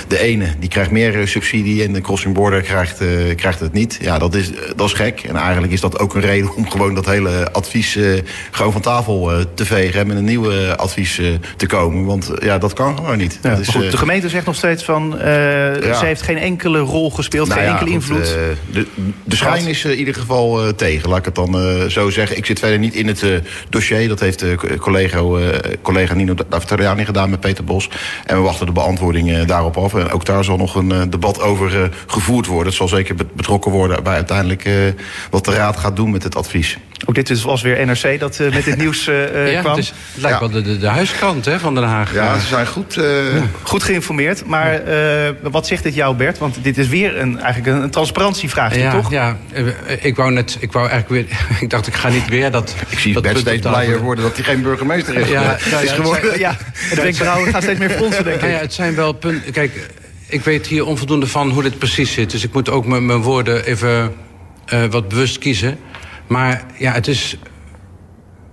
[0.09, 0.47] de ene.
[0.59, 3.01] Die krijgt meer subsidie en de crossing border krijgt,
[3.37, 3.99] krijgt het niet.
[4.01, 5.21] Ja, dat is, dat is gek.
[5.21, 7.99] En eigenlijk is dat ook een reden om gewoon dat hele advies
[8.51, 10.01] gewoon van tafel te vegen.
[10.01, 11.21] En met een nieuw advies
[11.57, 12.05] te komen.
[12.05, 13.39] Want ja, dat kan gewoon niet.
[13.43, 15.15] Ja, goed, de gemeente zegt nog steeds van.
[15.19, 18.37] Ze heeft geen enkele rol gespeeld, nou geen ja, enkele goed, invloed.
[18.73, 18.87] de,
[19.25, 21.57] de schijn is in ieder geval tegen, laat ik het dan
[21.91, 22.37] zo zeggen.
[22.37, 23.25] Ik zit verder niet in het
[23.69, 24.09] dossier.
[24.09, 27.89] Dat heeft eh, collega, eh, collega Nino Davitariani gedaan met Peter Bos.
[28.27, 29.95] En we wachten de beantwoording eh, daarop af.
[29.95, 32.67] En ook daar zal nog een debat over gevoerd worden.
[32.67, 34.73] Het zal zeker bet- betrokken worden bij uiteindelijk eh,
[35.31, 36.79] wat de raad gaat doen met het advies.
[37.07, 39.71] Ook dit is- was weer NRC dat eh, met dit nieuws Ja, kwam.
[39.75, 40.49] het, is, het lijkt Ja.
[40.49, 42.15] wel de, de, de huiskrant hè, van Den Haag.
[42.15, 42.97] Ja, ze zijn goed.
[42.97, 43.05] eh,
[43.63, 44.47] Goed geïnformeerd.
[44.47, 46.39] Maar eh, wat zegt dit jou, Bert?
[46.39, 49.11] Want dit is weer een, eigenlijk een, een transparantievraagstuk, Ja, toch?
[49.11, 49.37] ja,
[50.01, 52.75] ik wou net, ik wou eigenlijk weer, ik dacht ik ga niet weer dat.
[52.89, 55.77] Ik zie dat Bert steeds blijer worden dat hij geen burgemeester is, Ja, geworden- nou
[55.77, 56.39] ja, is het geworden.
[56.39, 56.57] Ja,
[56.95, 58.43] de wenkbrauwen gaan steeds meer fronsen, denk ik.
[58.43, 59.53] Nou ja, het zijn wel punten.
[59.53, 59.91] Kijk,
[60.29, 62.31] ik weet hier onvoldoende van hoe dit precies zit.
[62.31, 64.15] Dus ik moet ook mijn, woorden even
[64.67, 65.79] eh, wat bewust kiezen.
[66.27, 67.37] Maar ja, het is.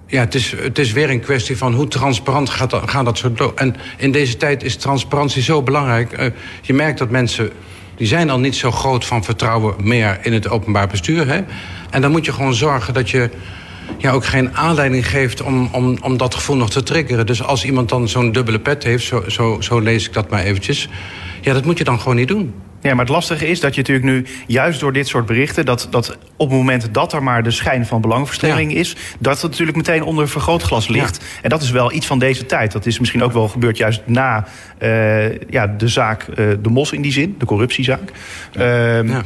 [0.07, 3.37] Ja, het is, het is weer een kwestie van hoe transparant gaat dat, gaat dat
[3.37, 3.51] door.
[3.55, 6.11] En in deze tijd is transparantie zo belangrijk.
[6.11, 6.27] Eh,
[6.61, 7.49] je merkt dat mensen.
[7.97, 11.27] die zijn al niet zo groot van vertrouwen meer in het openbaar bestuur.
[11.27, 11.41] Hè?
[11.89, 13.29] En dan moet je gewoon zorgen dat je
[13.97, 17.25] ja, ook geen aanleiding geeft om, om, om dat gevoel nog te triggeren.
[17.25, 20.43] Dus als iemand dan zo'n dubbele pet heeft, zo, zo, zo lees ik dat maar
[20.43, 20.89] eventjes.
[21.41, 22.53] Ja, dat moet je dan gewoon niet doen.
[22.81, 25.65] Ja, maar het lastige is dat je natuurlijk nu, juist door dit soort berichten...
[25.65, 28.95] dat, dat op het moment dat er maar de schijn van belangverstrengeling is...
[29.19, 31.25] dat het natuurlijk meteen onder vergrootglas ligt.
[31.41, 32.71] En dat is wel iets van deze tijd.
[32.71, 34.47] Dat is misschien ook wel gebeurd juist na
[34.77, 38.11] eh, ja, de zaak eh, De Mos in die zin, de corruptiezaak.
[38.53, 39.23] Ehm, Ja.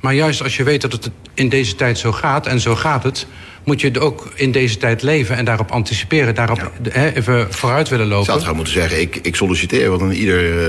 [0.00, 3.02] Maar juist als je weet dat het in deze tijd zo gaat, en zo gaat
[3.02, 3.26] het...
[3.64, 6.34] moet je het ook in deze tijd leven en daarop anticiperen.
[6.34, 8.24] Daarop hè, even vooruit willen Ik lopen.
[8.24, 9.88] zou het gewoon moeten zeggen, ik, ik solliciteer.
[9.88, 10.68] Want dan ieder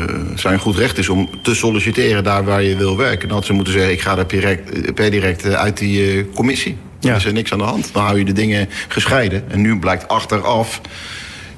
[0.00, 3.28] eh, zijn goed recht is om te solliciteren daar waar je wil werken.
[3.28, 6.12] Dan had ze moeten zeggen, ik ga er direct, eh, per direct eh, uit die
[6.18, 6.76] eh, commissie.
[7.00, 7.16] Dan Ja.
[7.16, 7.90] is er niks aan de hand.
[7.92, 9.44] Dan hou je de dingen gescheiden.
[9.50, 10.80] En nu blijkt achteraf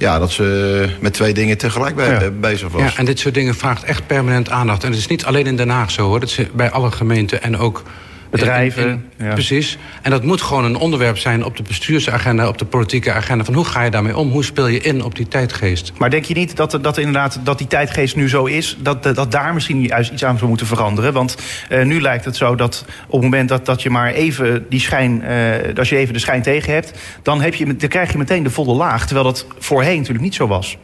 [0.00, 2.30] ja, dat ze met twee dingen tegelijk bij, Ja.
[2.30, 2.82] bezig was.
[2.82, 4.84] Ja, en dit soort dingen vraagt echt permanent aandacht.
[4.84, 6.20] En het is niet alleen in Den Haag zo hoor.
[6.20, 7.82] Dat is bij alle gemeenten en ook.
[8.30, 9.32] Bedrijven, in- in- ja.
[9.32, 9.78] Precies.
[10.02, 13.44] En dat moet gewoon een onderwerp zijn op de bestuursagenda, op de politieke agenda.
[13.44, 14.30] Van hoe ga je daarmee om?
[14.30, 15.92] Hoe speel je in op die tijdgeest?
[15.98, 19.32] Maar denk je niet dat, dat inderdaad dat die tijdgeest nu zo is, dat, dat,
[19.32, 21.12] daar misschien juist iets aan zou moeten veranderen?
[21.12, 21.36] Want
[21.68, 24.80] eh, nu lijkt het zo dat op het moment dat, dat je maar even die
[24.80, 28.18] schijn, eh, als je even de schijn tegen hebt, dan, heb je, dan krijg je
[28.18, 29.04] meteen de volle laag.
[29.06, 30.76] Terwijl dat voorheen natuurlijk niet zo was.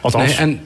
[0.00, 0.60] Althans, Nee, en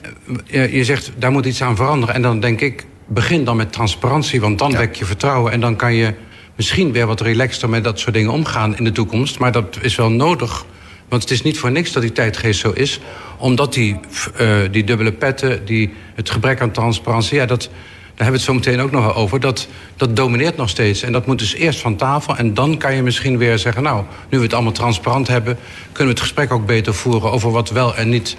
[0.50, 2.14] eh, je, je zegt daar moet iets aan veranderen.
[2.14, 4.40] En dan denk ik, begin dan met transparantie.
[4.40, 5.52] Want dan wek je vertrouwen.
[5.52, 6.14] En dan kan je
[6.58, 9.38] misschien weer wat relaxter met dat soort dingen omgaan in de toekomst.
[9.38, 10.64] Maar dat is wel nodig.
[11.08, 13.00] Want het is niet voor niks dat die tijdgeest zo is.
[13.36, 14.00] Omdat die,
[14.36, 17.36] eh, die dubbele petten, die, het gebrek aan transparantie...
[17.36, 19.40] Ja, dat, daar hebben we het zo meteen ook nog wel over.
[19.40, 21.02] Dat, dat domineert nog steeds.
[21.02, 22.36] En dat moet dus eerst van tafel.
[22.36, 23.82] En dan kan je misschien weer zeggen...
[23.82, 25.58] nou, nu we het allemaal transparant hebben...
[25.92, 27.30] kunnen we het gesprek ook beter voeren...
[27.30, 28.36] over wat wel en niet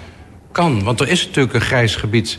[0.52, 0.82] kan.
[0.82, 2.38] Want er is natuurlijk een grijs gebied.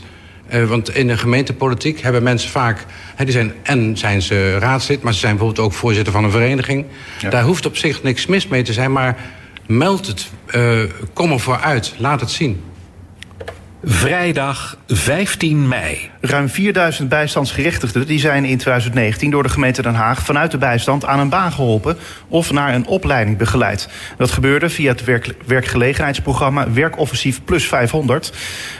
[0.52, 2.86] Uh, want in de gemeentepolitiek hebben mensen vaak...
[3.14, 6.30] Hè, die zijn, en zijn ze raadslid, maar ze zijn bijvoorbeeld ook voorzitter van een
[6.30, 6.84] vereniging.
[7.18, 7.30] Ja.
[7.30, 9.16] Daar hoeft op zich niks mis mee te zijn, maar
[9.66, 10.30] meld het.
[10.54, 12.62] Uh, kom ervoor uit, laat het zien.
[13.84, 16.10] Vrijdag 15 mei.
[16.20, 21.04] Ruim 4000 bijstandsgerechtigden die zijn in 2019 door de gemeente Den Haag vanuit de bijstand
[21.04, 21.96] aan een baan geholpen
[22.28, 23.88] of naar een opleiding begeleid.
[24.16, 28.32] Dat gebeurde via het werk, werkgelegenheidsprogramma Werkoffensief Plus 500.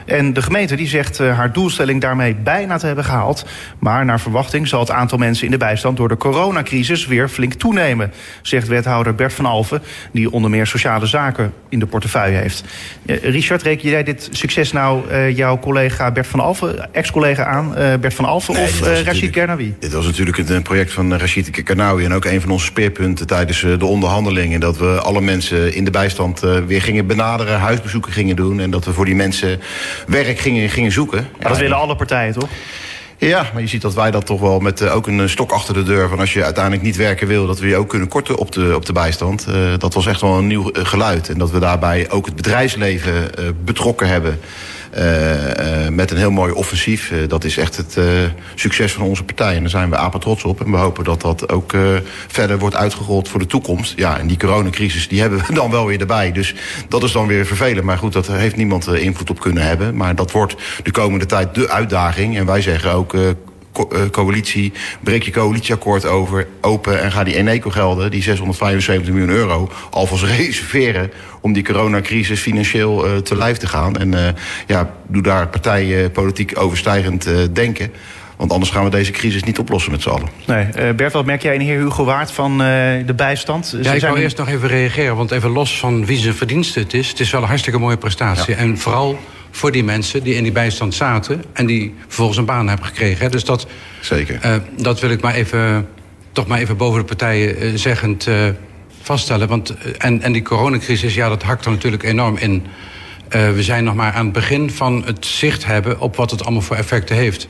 [0.07, 3.47] En de gemeente die zegt uh, haar doelstelling daarmee bijna te hebben gehaald.
[3.79, 7.53] Maar naar verwachting zal het aantal mensen in de bijstand door de coronacrisis weer flink
[7.53, 8.13] toenemen,
[8.43, 12.65] zegt wethouder Bert van Alfen, die onder meer sociale zaken in de portefeuille heeft.
[13.07, 17.75] Uh, Richard, reken jij dit succes nou uh, jouw collega Bert van Alfen, ex-collega aan,
[17.79, 19.75] uh, Bert van nee, of uh, Rachid Kernawi?
[19.79, 23.61] Dit was natuurlijk een project van Rachid Kernawi en ook een van onze speerpunten tijdens
[23.61, 24.61] de onderhandelingen.
[24.61, 28.85] Dat we alle mensen in de bijstand weer gingen benaderen, huisbezoeken gingen doen en dat
[28.85, 29.61] we voor die mensen
[30.07, 31.29] werk gingen, gingen zoeken.
[31.39, 32.49] Ja, dat willen alle partijen toch?
[33.29, 35.75] Ja, maar je ziet dat wij dat toch wel met uh, ook een stok achter
[35.75, 36.09] de deur...
[36.09, 38.73] van als je uiteindelijk niet werken wil, dat we je ook kunnen korten op de,
[38.75, 39.47] op de bijstand.
[39.49, 41.29] Uh, dat was echt wel een nieuw geluid.
[41.29, 43.31] En dat we daarbij ook het bedrijfsleven
[43.65, 44.41] betrokken hebben...
[44.99, 47.11] Uh, uh, met een heel mooi offensief.
[47.11, 47.99] Uh, dat is echt het
[48.55, 49.55] succes van onze partij.
[49.55, 50.65] En daar zijn we apen trots op.
[50.65, 51.73] En we hopen dat dat ook
[52.27, 53.93] verder wordt uitgerold voor de toekomst.
[53.97, 56.33] Ja, en die coronacrisis die hebben we dan wel weer erbij.
[56.33, 56.55] Dus
[56.89, 57.85] dat is dan weer vervelend.
[57.85, 59.97] Maar goed, dat heeft niemand invloed op kunnen hebben.
[59.97, 62.37] Maar dat wordt de komende tijd de uitdaging.
[62.37, 63.15] En wij zeggen ook
[64.11, 70.25] coalitie, breek je coalitieakkoord over, open en ga die Eneco-gelden, die 675 miljoen euro, alvast
[70.37, 73.97] reserveren om die coronacrisis financieel uh, te lijf te gaan.
[73.97, 74.29] En uh,
[74.67, 77.93] ja, doe daar partijpolitiek overstijgend uh, denken.
[78.37, 80.29] Want anders gaan we deze crisis niet oplossen met z'n allen.
[80.47, 80.67] Nee.
[80.79, 82.67] Uh, Bert, wat merk jij in heer Hugo Waard van uh,
[83.07, 83.77] de bijstand?
[83.83, 85.17] Ja, ik wil eerst nog even reageren.
[85.17, 87.09] Want even los van wie zijn verdienste het is...
[87.09, 88.55] het is wel een hartstikke mooie prestatie.
[88.55, 88.61] Ja.
[88.61, 89.19] En vooral
[89.55, 91.45] voor die mensen die in die bijstand zaten...
[91.53, 93.31] en die vervolgens een baan hebben gekregen.
[93.31, 93.67] Dus dat,
[94.01, 94.41] Zeker.
[94.45, 95.89] Uh, dat wil ik maar even,
[96.33, 98.29] toch maar even boven de partijen zeggend
[99.03, 99.49] vaststellen.
[99.49, 102.67] Want, en, en die coronacrisis, ja, dat hakt er natuurlijk enorm in.
[103.29, 106.01] we zijn nog maar aan het begin van het zicht hebben...
[106.01, 107.49] op wat het allemaal voor effecten heeft.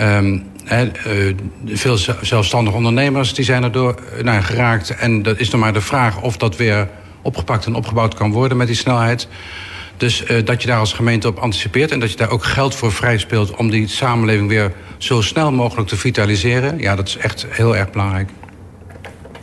[0.00, 1.34] Um, he, uh,
[1.66, 4.90] veel zelfstandige ondernemers die zijn erdoor nou, geraakt.
[4.90, 6.88] En dat is nog maar de vraag of dat weer
[7.22, 9.28] opgepakt en opgebouwd kan worden met die snelheid.
[10.02, 12.74] Dus uh, dat je daar als gemeente op anticipeert en dat je daar ook geld
[12.74, 16.78] voor vrij speelt om die samenleving weer zo snel mogelijk te vitaliseren.
[16.78, 18.30] Ja, dat is echt heel erg belangrijk.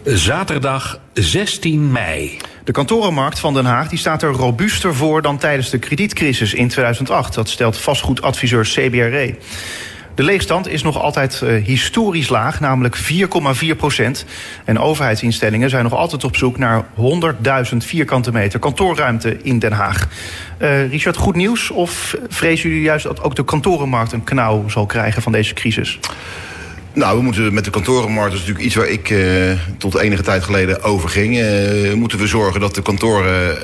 [0.04, 2.38] Zaterdag 16 mei.
[2.64, 6.68] De kantorenmarkt van Den Haag die staat er robuuster voor dan tijdens de kredietcrisis in
[6.68, 7.34] 2008.
[7.34, 9.36] Dat stelt vastgoedadviseur CBRE.
[10.20, 14.26] De leegstand is nog altijd uh, historisch laag, namelijk 4,4 procent.
[14.66, 16.84] En overheidsinstellingen zijn nog altijd op zoek naar
[17.72, 20.08] 100.000 vierkante meter kantoorruimte in Den Haag.
[20.62, 21.72] Uh, Richard, goed nieuws?
[21.72, 26.00] Of vrezen jullie juist dat ook de kantorenmarkt een knauw zal krijgen van deze crisis?
[26.94, 30.24] Nou, we moeten met de kantorenmarkt, dat is natuurlijk iets waar ik uh, tot enige
[30.24, 31.38] tijd geleden over ging.
[31.38, 33.58] Uh, moeten we zorgen dat de kantoren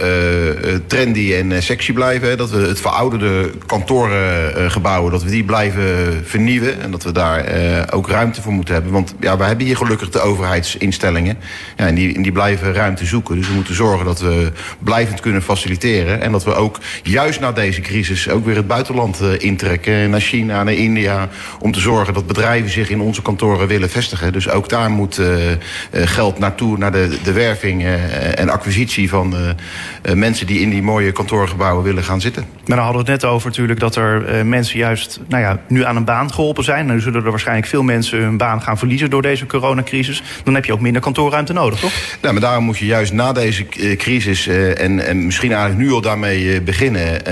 [0.65, 2.37] uh, trendy en sexy blijven.
[2.37, 5.85] Dat we het verouderde kantorengebouwen, dat we die blijven
[6.25, 6.81] vernieuwen.
[6.81, 7.45] En dat we daar
[7.93, 8.91] ook ruimte voor moeten hebben.
[8.91, 11.37] Want ja, we hebben hier gelukkig de overheidsinstellingen.
[11.77, 13.35] Ja, en, die, en die blijven ruimte zoeken.
[13.35, 16.21] Dus we moeten zorgen dat we blijvend kunnen faciliteren.
[16.21, 20.09] En dat we ook juist na deze crisis ook weer het buitenland intrekken.
[20.09, 21.29] Naar China, naar India.
[21.59, 24.33] Om te zorgen dat bedrijven zich in onze kantoren willen vestigen.
[24.33, 25.27] Dus ook daar moet uh,
[25.91, 29.35] geld naartoe, naar de, de werving uh, en acquisitie van
[30.13, 32.45] mensen die in die mooie kantoorgebouwen willen gaan zitten.
[32.65, 35.85] Maar dan hadden we het net over natuurlijk dat er mensen juist nou ja, nu
[35.85, 36.85] aan een baan geholpen zijn.
[36.85, 40.23] Nu zullen er waarschijnlijk veel mensen hun baan gaan verliezen door deze coronacrisis.
[40.43, 41.91] Dan heb je ook minder kantoorruimte nodig, toch?
[42.21, 43.65] Nou, maar daarom moet je juist na deze
[43.97, 47.23] crisis en, en misschien eigenlijk nu al daarmee beginnen,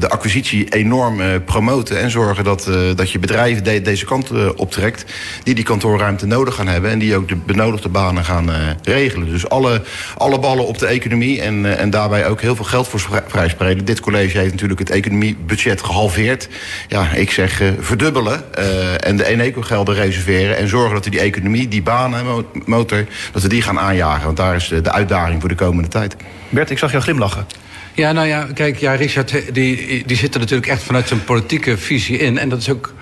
[0.00, 5.04] de acquisitie enorm promoten en zorgen dat, dat je bedrijven de, deze kant optrekt
[5.42, 6.90] die die kantoorruimte nodig gaan hebben...
[6.90, 9.28] en die ook de benodigde banen gaan uh, regelen.
[9.30, 9.82] Dus alle,
[10.16, 13.84] alle ballen op de economie en, uh, en daarbij ook heel veel geld voor vrijspreken.
[13.84, 16.48] Dit college heeft natuurlijk het economiebudget gehalveerd.
[16.88, 18.54] Ja, ik zeg uh, verdubbelen
[19.02, 20.56] en de Eneco-gelden reserveren...
[20.56, 24.24] en zorgen dat we die economie, die banenmotor, dat we die gaan aanjagen.
[24.24, 26.16] Want daar is de, de uitdaging voor de komende tijd.
[26.48, 27.46] Bert, ik zag jou glimlachen.
[27.94, 31.78] Ja, nou ja, kijk, ja, Richard die, die zit er natuurlijk echt vanuit zijn politieke
[31.78, 32.38] visie in.
[32.38, 32.94] En dat is ook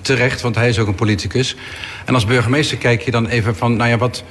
[0.00, 1.56] terecht, want hij is ook een politicus.
[2.04, 4.24] En als burgemeester kijk je dan even van, nou ja, wat...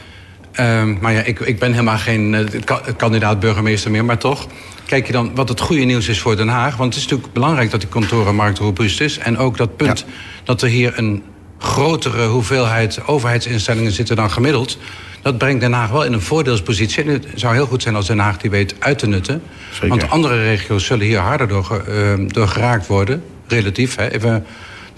[0.60, 4.48] Uh, maar ja, ik, ik ben helemaal geen uh, kandidaat burgemeester meer, maar toch...
[4.86, 6.76] kijk je dan wat het goede nieuws is voor Den Haag.
[6.76, 9.18] Want het is natuurlijk belangrijk dat die kantorenmarkt robuust is.
[9.18, 10.14] En ook dat punt ja.
[10.44, 11.24] dat er hier een
[11.60, 14.78] grotere hoeveelheid overheidsinstellingen zitten dan gemiddeld.
[15.22, 17.04] dat brengt Den Haag wel in een voordeelspositie.
[17.04, 19.42] En het zou heel goed zijn als Den Haag die weet uit te nutten.
[19.72, 19.90] Zeker.
[19.90, 23.24] Want andere regio's zullen hier harder door, ge- eh, door geraakt worden.
[23.48, 24.12] Relatief, hè.
[24.12, 24.46] Even,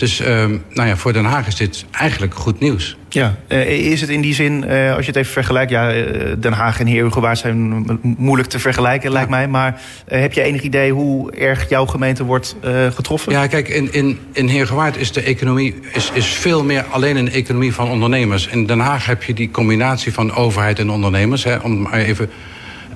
[0.01, 2.97] dus ehm, nou ja, voor Den Haag is dit eigenlijk goed nieuws.
[3.09, 5.71] Ja, eh, is het in die zin, eh, als je het even vergelijkt...
[5.71, 9.47] ja, eh, Den Haag en Heerhugowaard zijn moeilijk te vergelijken, lijkt mij...
[9.47, 12.55] maar heb je enig idee hoe erg jouw gemeente wordt
[12.93, 13.31] getroffen?
[13.31, 17.31] Ja, kijk, in, in, in Heergewaard is de economie is, is veel meer alleen een
[17.31, 18.47] economie van ondernemers.
[18.47, 21.43] In Den Haag heb je die combinatie van overheid en ondernemers.
[21.43, 22.29] Hè, om maar even.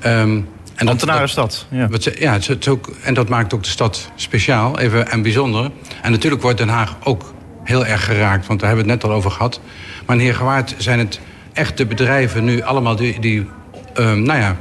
[0.02, 0.39] ehm,
[0.76, 1.88] en dat- Ambtenarenstad, ja.
[1.88, 5.22] Wat ja, het is- het ook, en dat maakt ook de stad speciaal even, en
[5.22, 5.72] bijzonder.
[6.02, 7.34] En natuurlijk wordt Den Haag ook
[7.64, 9.60] heel erg geraakt, want daar hebben we het net al over gehad.
[10.06, 11.20] Maar in Heergewaard zijn het
[11.54, 13.48] echt de bedrijven nu allemaal die, die
[13.94, 14.56] ehm, nou ja,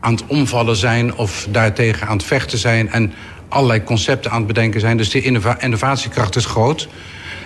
[0.00, 3.12] aan het omvallen zijn of daartegen aan het vechten zijn en
[3.48, 4.96] allerlei concepten aan het bedenken zijn.
[4.96, 6.88] Dus die innova- innovatiekracht is groot.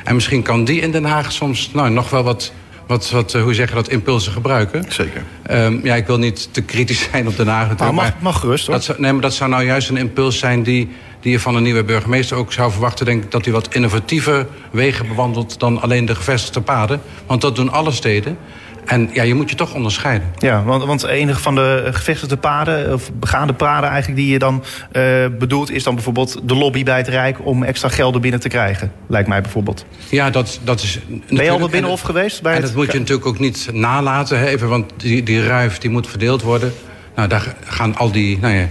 [0.05, 2.53] En misschien kan die in Den Haag soms nou, nog wel wat,
[2.87, 4.85] wat, wat eh, hoe zeg je dat, impulsen gebruiken.
[4.89, 5.23] Zeker.
[5.43, 7.99] Ehm, ja, ik wil niet te kritisch zijn op Den Haag natuurlijk.
[7.99, 8.75] Nou, mag- mag gerust, hoor.
[8.75, 10.89] Dat zou, nee, maar dat zou nou juist een impuls zijn die,
[11.21, 13.07] die je van een nieuwe burgemeester ook zou verwachten.
[13.07, 17.01] Denk ik dat hij wat innovatieve wegen bewandelt dan alleen de gevestigde paden.
[17.27, 18.39] Want dat doen alle steden.
[18.87, 20.29] En ja, je moet je toch onderscheiden.
[20.39, 24.21] Ja, want, want enige van de gevestigde paden, of begaande paden eigenlijk...
[24.21, 25.03] die je dan eh,
[25.39, 27.47] bedoelt, is dan bijvoorbeeld de lobby bij het Rijk...
[27.47, 29.85] om extra gelden binnen te krijgen, lijkt mij bijvoorbeeld.
[30.09, 30.99] Ja, dat, dat is.
[31.29, 32.43] Ben je al bij Binnenhof geweest?
[32.43, 35.47] Bij en het- dat moet je natuurlijk ook niet nalaten, hè, even, want die, die
[35.47, 36.73] ruif die moet verdeeld worden.
[37.17, 38.69] Nou, daar gaan al die, nou ja,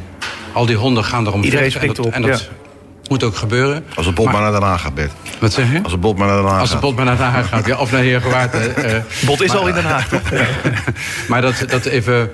[0.54, 1.90] al die honden gaan erom Iedereen vechten.
[1.90, 2.50] En springt dat, op, en dat
[3.12, 3.86] moet ook gebeuren.
[3.96, 5.12] Als de bot maar, naar Den Haag gaat, Bert.
[5.40, 5.80] Wat zeg je?
[5.84, 6.84] Als de bot maar naar Den Haag Als de gaat.
[6.84, 8.54] bot maar naar Den Haag gaat, ja, of naar Heergewaard.
[8.54, 9.04] eh, eh.
[9.26, 10.22] Bot is al in Den Haag, toch?
[11.30, 12.32] maar dat, dat even.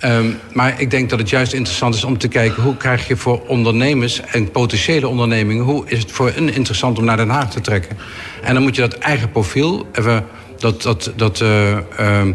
[0.00, 3.16] ehm, maar ik denk dat het juist interessant is om te kijken hoe krijg je
[3.16, 7.50] voor ondernemers en potentiële ondernemingen, hoe is het voor hen interessant om naar Den Haag
[7.50, 7.98] te trekken?
[8.42, 10.26] En dan moet je dat eigen profiel, even
[10.58, 12.32] dat, dat, dat eh, ehm,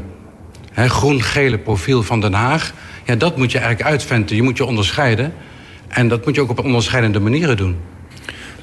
[0.72, 2.74] hè, groen-gele profiel van Den Haag,
[3.06, 4.36] ja, dat moet je eigenlijk uitventen.
[4.36, 5.34] Je moet je onderscheiden.
[5.88, 7.76] En dat moet je ook op onderscheidende manieren doen.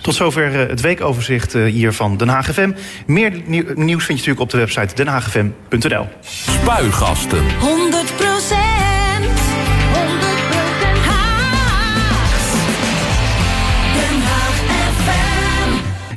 [0.00, 2.70] Tot zover eh, het weekoverzicht eh, hier van Den Haag FM.
[3.06, 6.08] Meer nieuw- nieuws vind je natuurlijk op de website denhaagfm.nl.
[6.20, 7.44] Spuigasten.
[7.60, 8.33] 100%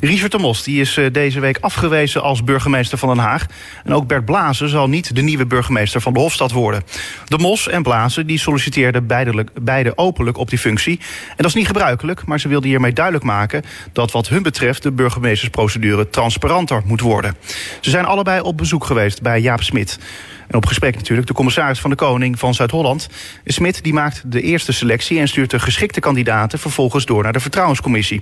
[0.02, 3.46] Richard de Mos die is eh, deze week afgewezen als burgemeester van Den Haag.
[3.84, 6.84] En ook Bert Blazen zal niet de nieuwe burgemeester van de Hofstad worden.
[7.26, 11.00] De Mos en Blazen die solliciteerden beide, beide openlijk op die functie.
[11.30, 13.64] En dat is niet gebruikelijk, maar ze wilden hiermee duidelijk maken...
[13.94, 17.36] dat wat hun betreft de burgemeestersprocedure transparanter moet worden.
[17.82, 20.00] Ze zijn allebei op bezoek geweest bij Jaap Smit.
[20.48, 23.10] En op gesprek natuurlijk de commissaris van de Koning van Zuid-Holland.
[23.46, 27.40] Smit die maakt de eerste selectie en stuurt de geschikte kandidaten vervolgens door naar de
[27.40, 28.22] vertrouwenscommissie.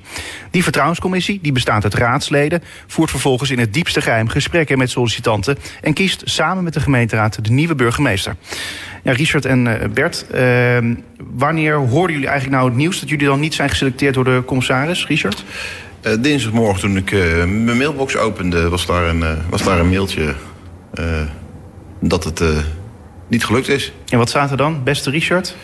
[0.51, 5.57] Die vertrouwenscommissie, die bestaat uit raadsleden, voert vervolgens in het diepste geheim gesprekken met sollicitanten
[5.81, 8.35] en kiest samen met de gemeenteraad de nieuwe burgemeester.
[9.03, 10.77] Ja, Richard en eh, Bert, eh,
[11.17, 14.43] wanneer hoorden jullie eigenlijk nou het nieuws dat jullie dan niet zijn geselecteerd door de
[14.45, 15.43] commissaris, Richard?
[16.01, 20.35] Eh, dinsdagmorgen toen ik eh, mijn mailbox opende, was daar een, was daar een mailtje
[22.07, 22.47] dat het eh,
[23.27, 23.91] niet gelukt is.
[24.09, 25.55] En wat staat er dan, beste Richard?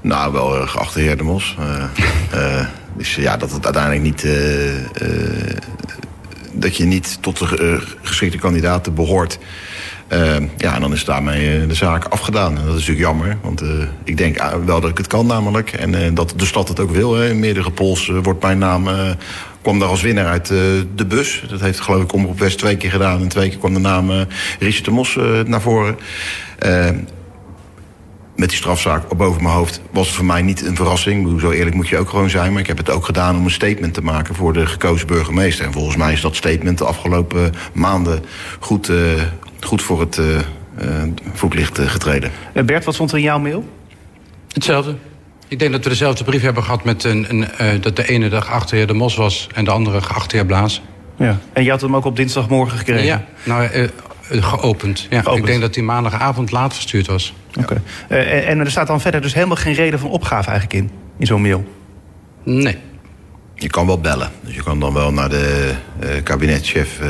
[0.00, 1.56] Nou, wel eh, geachte heer De Mos.
[1.58, 1.84] Eh,
[2.58, 4.26] eh, dus ja, dat het uiteindelijk niet...
[6.52, 9.38] dat je niet tot de geschikte kandidaten behoort.
[10.08, 12.58] Eh, ja, en dan is daarmee de zaak afgedaan.
[12.58, 13.62] En dat is natuurlijk jammer, want
[14.04, 15.72] ik denk wel dat ik het kan namelijk.
[15.72, 17.14] En dat de stad het ook wil.
[17.14, 17.28] Hè.
[17.28, 18.88] In meerdere polls eh, wordt mijn naam...
[19.66, 20.58] kwam daar als winnaar uit eh,
[20.94, 21.44] de bus.
[21.48, 23.20] Dat heeft geloof ik Omroep West twee keer gedaan.
[23.20, 24.20] En twee keer kwam de naam eh,
[24.58, 25.98] Richard de Mos eh, naar voren.
[28.36, 31.16] Met die strafzaak boven mijn hoofd was het voor mij niet een verrassing.
[31.16, 32.52] Ik bedoel, Zo eerlijk moet je ook gewoon zijn.
[32.52, 35.64] Maar ik heb het ook gedaan om een statement te maken voor de gekozen burgemeester.
[35.66, 38.24] En volgens mij is dat statement de afgelopen maanden
[38.60, 38.96] goed, eh,
[39.60, 40.44] goed voor het eh, eh,
[41.32, 42.30] voetlicht getreden.
[42.64, 43.64] Bert, wat stond er in jouw mail?
[44.52, 44.94] Hetzelfde.
[45.48, 48.28] Ik denk dat we dezelfde brief hebben gehad met een, een, eh, dat de ene
[48.28, 50.82] dag achter heer De Mos was en de andere geachte heer Blaas.
[51.18, 51.38] Ja.
[51.52, 53.04] En je had hem ook op dinsdagmorgen gekregen?
[53.04, 53.88] Ja, nou, eh, eh,
[54.28, 55.06] geopend.
[55.10, 55.38] Ja, Geopend.
[55.38, 57.34] Ik denk dat die maandagavond laat verstuurd was.
[57.58, 57.82] Oké.
[58.08, 60.90] Eh, en- en er staat dan verder dus helemaal geen reden van opgave eigenlijk in,
[61.18, 61.64] in zo'n mail.
[62.44, 62.76] Nee.
[63.54, 64.30] Je kan wel bellen.
[64.40, 67.08] Dus je kan dan wel naar de eh, kabinetchef eh,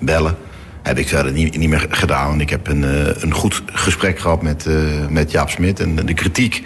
[0.00, 0.36] bellen.
[0.82, 2.28] Heb ik verder niet, niet meer gedaan.
[2.28, 4.74] Want ik heb een, eh, een goed gesprek gehad met, eh,
[5.08, 5.80] met Jaap Smit.
[5.80, 6.62] En de kritiek.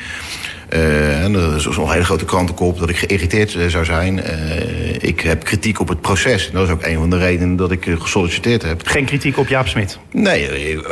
[0.71, 4.23] Eh, en dat is een hele grote krantenkop dat ik geïrriteerd eh, zou zijn.
[4.23, 4.39] eh,
[5.01, 6.51] ik heb kritiek op het proces.
[6.53, 8.81] Dat is ook een van de redenen dat ik gesolliciteerd heb.
[8.87, 9.99] Geen kritiek op Jaap Smit.
[10.13, 10.49] Nee,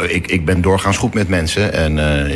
[0.08, 1.72] ik, ik ben doorgaans goed met mensen.
[1.72, 1.94] En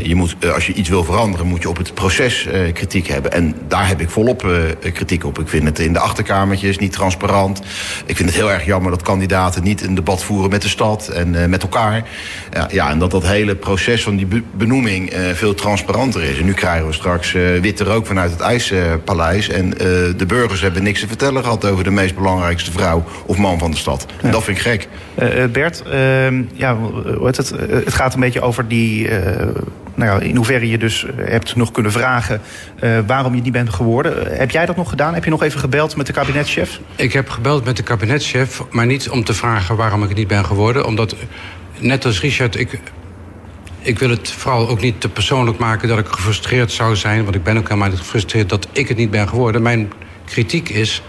[0.09, 3.33] je moet, als je iets wil veranderen, moet je op het proces kritiek hebben.
[3.33, 4.47] En daar heb ik volop
[4.93, 5.39] kritiek op.
[5.39, 7.63] Ik vind het in de achterkamertjes niet transparant.
[8.07, 11.09] Ik vind het heel erg jammer dat kandidaten niet een debat voeren met de stad
[11.09, 12.05] en met elkaar.
[12.53, 16.39] Ja, ja, en dat dat hele proces van die be- benoeming veel transparanter is.
[16.39, 19.49] En nu krijgen we straks eh, witte rook vanuit het IJspaleis.
[19.49, 23.37] en eh, de burgers hebben niks te vertellen gehad over de meest belangrijkste vrouw of
[23.37, 24.07] man van de stad.
[24.23, 24.88] En dat vind ik gek.
[25.14, 27.53] Eh, Bert, ehm, ja, hoe heet het?
[27.85, 29.09] Het gaat een beetje over die.
[29.09, 29.47] eh,
[29.95, 32.40] nou ja, in hoeverre je dus hebt nog kunnen vragen
[32.79, 34.37] eh, waarom je niet bent geworden.
[34.38, 35.14] Heb jij dat nog gedaan?
[35.14, 36.81] Heb je nog even gebeld met de kabinetschef?
[36.97, 40.29] Ik heb gebeld met de kabinetschef, maar niet om te vragen waarom ik het niet
[40.29, 40.87] ben geworden.
[40.87, 41.14] Omdat,
[41.79, 42.79] net als Richard, ik,
[43.83, 47.23] ik wil het vooral ook niet te persoonlijk maken dat ik gefrustreerd zou zijn.
[47.25, 49.62] Want ik ben ook helemaal niet gefrustreerd dat ik het niet ben geworden.
[49.62, 49.92] Mijn
[50.25, 51.03] kritiek is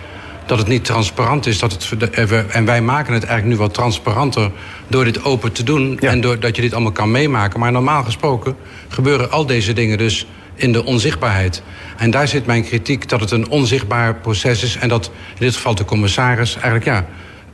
[0.46, 1.60] dat het niet transparant is.
[1.60, 2.10] Dat het,
[2.50, 4.52] en wij maken het eigenlijk nu wat transparanter
[4.88, 5.98] door dit open te doen.
[6.00, 6.10] Ja.
[6.10, 7.60] En doordat je dit allemaal kan meemaken.
[7.60, 8.56] Maar normaal gesproken
[8.88, 11.64] gebeuren al deze dingen dus in de onzichtbaarheid.
[11.98, 14.78] En daar zit mijn kritiek dat het een onzichtbaar proces is.
[14.78, 17.06] En dat in dit geval de commissaris eigenlijk ja,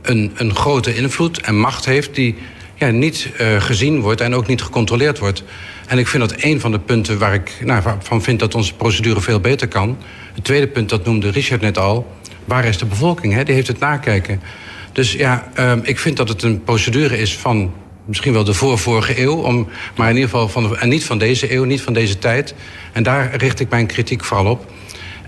[0.02, 2.36] een, een grote invloed en macht heeft die
[2.80, 5.44] ja, niet eh, gezien wordt en ook niet gecontroleerd wordt.
[5.88, 8.74] En ik vind dat een van de punten waar ik nou, van vind dat onze
[8.74, 9.98] procedure veel beter kan.
[10.34, 12.16] Het tweede punt, dat noemde Richard net al.
[12.46, 13.34] Waar is de bevolking?
[13.34, 13.44] Hè?
[13.44, 14.42] Die heeft het nakijken.
[14.92, 17.74] Dus ja, ehm, ik vind dat het een procedure is van
[18.06, 19.36] misschien wel de voorvorige eeuw.
[19.36, 22.56] Om, maar in ieder geval van en niet van deze eeuw, niet van deze tijd.
[22.94, 24.72] En daar richt ik mijn kritiek vooral op.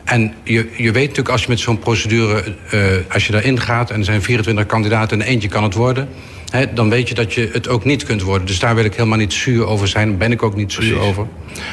[0.03, 3.91] En je, je weet natuurlijk als je met zo'n procedure, eh, als je daarin gaat...
[3.91, 6.09] en er zijn 24 kandidaten en eentje kan het worden...
[6.51, 8.47] Hè, dan weet je dat je het ook niet kunt worden.
[8.47, 10.17] Dus daar wil ik helemaal niet zuur over zijn.
[10.17, 11.07] ben ik ook niet zuur Precies.
[11.09, 11.27] over.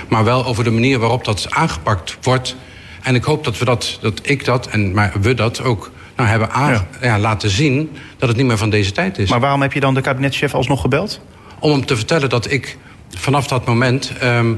[0.09, 2.57] Maar wel over de manier waarop dat aangepakt wordt.
[3.03, 6.29] En ik hoop dat, we dat, dat ik dat en maar we dat ook nou,
[6.29, 6.87] hebben Ja.
[7.01, 7.91] ja, laten zien...
[8.19, 9.31] dat het niet meer van deze tijd is.
[9.31, 11.21] Maar waarom heb je dan de kabinetschef alsnog gebeld?
[11.59, 12.77] Om hem te vertellen dat ik
[13.17, 14.55] vanaf dat moment ehm,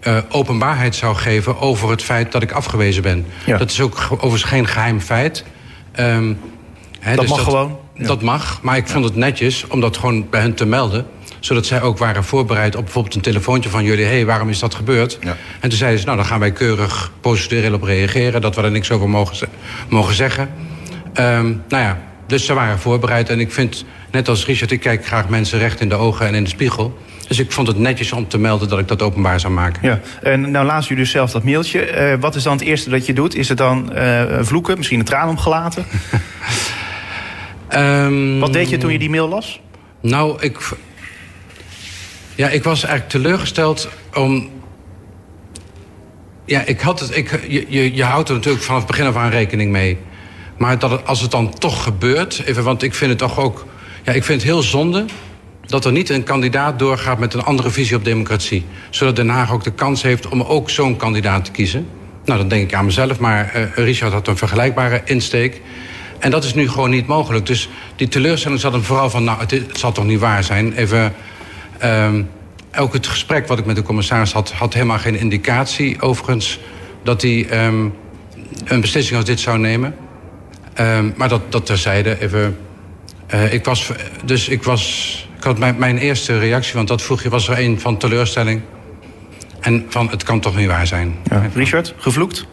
[0.00, 3.26] eh, openbaarheid zou geven over het feit dat ik afgewezen ben.
[3.46, 3.58] Ja.
[3.58, 5.44] Dat is ook ge- overigens geen geheim feit.
[5.92, 6.32] Ehm,
[7.14, 7.78] Dat mag gewoon?
[7.94, 8.06] Ja.
[8.06, 11.06] Dat mag, maar ik vond het netjes om dat gewoon bij hen te melden.
[11.40, 14.04] Zodat zij ook waren voorbereid op bijvoorbeeld een telefoontje van jullie...
[14.04, 15.18] hé, hey, waarom is dat gebeurd?
[15.20, 15.36] Ja.
[15.60, 18.40] En toen zeiden ze, nou, dan gaan wij keurig procedureel op reageren...
[18.40, 19.48] dat we er niks over mogen, ze-
[19.88, 20.50] mogen zeggen.
[21.12, 23.28] Ehm, nou ja, dus ze waren voorbereid.
[23.28, 26.34] En ik vind, net als Richard, ik kijk graag mensen recht in de ogen en
[26.34, 26.98] in de spiegel.
[27.28, 29.88] Dus ik vond het netjes om te melden dat ik dat openbaar zou maken.
[29.88, 30.00] Ja.
[30.22, 31.80] En nou laat u dus zelf dat mailtje.
[31.84, 33.34] Eh, wat is dan het eerste dat je doet?
[33.34, 35.84] Is het dan eh, vloeken, misschien een traan omgelaten?
[37.72, 39.60] Ehm, Wat deed je toen je die mail las?
[40.00, 40.58] Nou, ik.
[42.34, 44.50] Ja, ik was eigenlijk teleurgesteld om.
[46.44, 47.16] Ja, ik had het.
[47.16, 49.98] Ik, je, je, je houdt er natuurlijk vanaf het begin af aan rekening mee.
[50.58, 52.42] Maar dat het, als het dan toch gebeurt.
[52.44, 53.66] Even, want ik vind het toch ook.
[54.04, 55.04] Ja, ik vind het heel zonde
[55.66, 58.64] dat er niet een kandidaat doorgaat met een andere visie op democratie.
[58.90, 61.88] Zodat Den Haag ook de kans heeft om ook zo'n kandidaat te kiezen.
[62.24, 65.60] Nou, dan denk ik aan mezelf, maar eh, Richard had een vergelijkbare insteek.
[66.22, 67.46] En dat is nu gewoon niet mogelijk.
[67.46, 70.44] Dus die teleurstelling zat hem vooral van, nou, het, is- het zal toch niet waar
[70.44, 70.72] zijn.
[70.72, 71.14] Even,
[71.78, 72.22] ehm,
[72.78, 76.58] ook het gesprek wat ik met de commissaris had, had helemaal geen indicatie, overigens,
[77.02, 77.86] dat hij ehm,
[78.64, 79.94] een beslissing als dit zou nemen.
[80.74, 82.58] Ehm, maar dat, dat terzijde, even.
[83.26, 83.90] eh, ik was,
[84.24, 85.10] dus ik was.
[85.38, 88.60] Ik had mijn, mijn eerste reactie, want dat vroeg je, was er een van teleurstelling.
[89.60, 91.14] En van het kan toch niet waar zijn.
[91.30, 91.50] Ja.
[91.54, 92.46] Richard, gevloekt?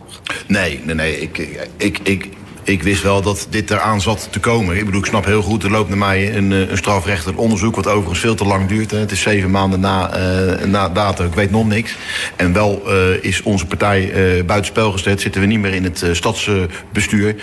[0.48, 1.22] Nee, nee, nee.
[1.22, 1.38] Ik,
[1.78, 2.30] ik, ik,
[2.70, 4.78] ik wist wel dat dit eraan zat te komen.
[4.78, 7.76] Ik bedoel, ik snap heel goed, er loopt naar mij een, eh, een strafrechtelijk onderzoek...
[7.76, 8.92] wat overigens veel te lang duurt.
[8.92, 8.98] Hè.
[8.98, 11.96] Het is zeven maanden na, eh na datum, ik weet nog niks.
[12.36, 15.22] En wel eh, is onze partij eh buitenspel gezet.
[15.22, 17.36] Zitten we niet meer in het stadsbestuur.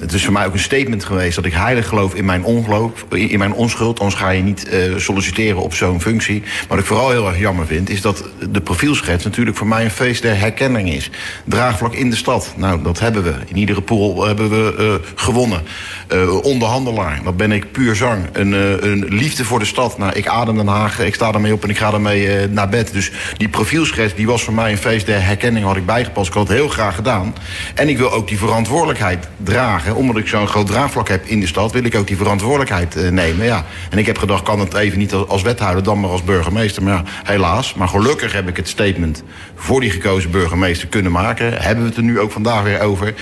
[0.00, 1.34] Het is voor mij ook een statement geweest...
[1.34, 3.98] dat ik heilig geloof in mijn ongeloof, in mijn onschuld.
[3.98, 6.42] Anders ga je niet solliciteren op zo'n functie.
[6.68, 7.90] Wat ik vooral heel erg jammer vind...
[7.90, 11.10] is dat de profielschets natuurlijk voor mij een feest der herkenning is.
[11.44, 12.54] Draagvlak in de stad.
[12.56, 13.34] Nou, dat hebben we.
[13.46, 15.62] In iedere pool hebben we eh, gewonnen.
[16.08, 18.24] Eh, onderhandelaar, dat ben ik puur zang.
[18.32, 19.98] Een, eh, een liefde voor de stad.
[19.98, 22.92] Nou, ik adem Den Haag, ik sta ermee op en ik ga ermee naar bed.
[22.92, 25.64] Dus die profielschets die was voor mij een feest der herkenning.
[25.66, 26.28] Had ik bijgepast.
[26.28, 27.34] Ik had het heel graag gedaan.
[27.74, 29.94] En ik wil ook die verantwoordelijkheid dragen.
[29.94, 33.46] Omdat ik zo'n groot draagvlak heb in de stad, wil ik ook die verantwoordelijkheid nemen.
[33.46, 33.64] Ja.
[33.90, 36.82] En ik heb gedacht, kan het even niet als- wethouder, dan maar als burgemeester.
[36.82, 37.74] Maar helaas.
[37.74, 39.22] Maar gelukkig heb ik het statement
[39.62, 41.52] voor die gekozen burgemeester kunnen maken.
[41.62, 43.14] Hebben we het er nu ook vandaag weer over.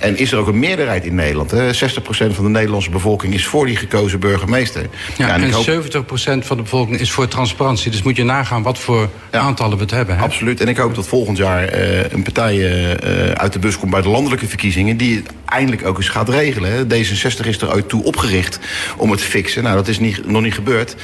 [0.00, 1.50] En is er ook een meerderheid in Nederland.
[1.50, 1.72] Hè?
[1.74, 1.76] 60%
[2.34, 4.86] van de Nederlandse bevolking is voor die gekozen burgemeester.
[5.16, 7.90] Ja, en ik en hoop- 70% van de bevolking is voor transparantie.
[7.90, 9.38] Dus moet je nagaan wat voor Ja.
[9.38, 10.16] aantallen we het hebben.
[10.16, 10.22] Hè?
[10.22, 10.60] Absoluut.
[10.60, 14.02] En ik hoop dat volgend jaar eh, een partij eh, uit de bus komt bij
[14.02, 14.96] de landelijke verkiezingen.
[14.96, 16.72] die het eindelijk ook eens gaat regelen.
[16.72, 16.84] hè.
[16.84, 18.58] D66 is er ooit toe opgericht
[18.96, 19.62] om het te fixen.
[19.62, 20.96] Nou, dat is niet, nog niet gebeurd.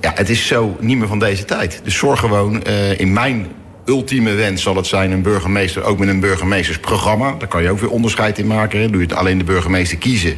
[0.00, 1.80] Ja, het is zo niet meer van deze tijd.
[1.84, 3.46] Dus zorg gewoon eh, in mijn.
[3.88, 7.34] Ultieme wens zal het zijn een burgemeester, ook met een burgemeestersprogramma.
[7.38, 8.80] Daar kan je ook weer onderscheid in maken.
[8.80, 8.90] Hè.
[8.90, 10.36] Doe je het alleen de burgemeester kiezen,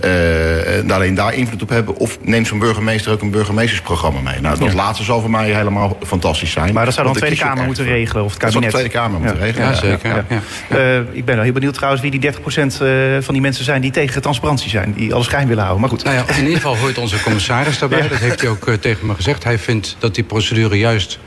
[0.00, 1.96] eh, en alleen daar invloed op hebben.
[1.96, 4.40] Of neemt zo'n burgemeester ook een burgemeestersprogramma mee.
[4.40, 6.74] Nou, dat laatste zal voor mij helemaal fantastisch zijn.
[6.74, 8.90] Maar dat zou dan de Tweede Kamer moeten regelen, of het Dat zal de kabinet.
[8.90, 9.44] Tweede Kamer moeten Ja.
[9.44, 9.68] regelen.
[9.68, 10.24] Ja, zeker.
[10.28, 10.40] Ja.
[10.76, 12.88] Eh, ik ben wel heel benieuwd trouwens wie die 30% eh,
[13.20, 14.92] van die mensen zijn die tegen transparantie zijn.
[14.96, 15.80] Die alles geheim willen houden.
[15.80, 16.04] Maar goed.
[16.04, 18.08] Nou ja, in ieder geval hoort onze commissaris daarbij.
[18.08, 19.44] Dat heeft hij ook tegen me gezegd.
[19.44, 21.18] Hij vindt dat die procedure juist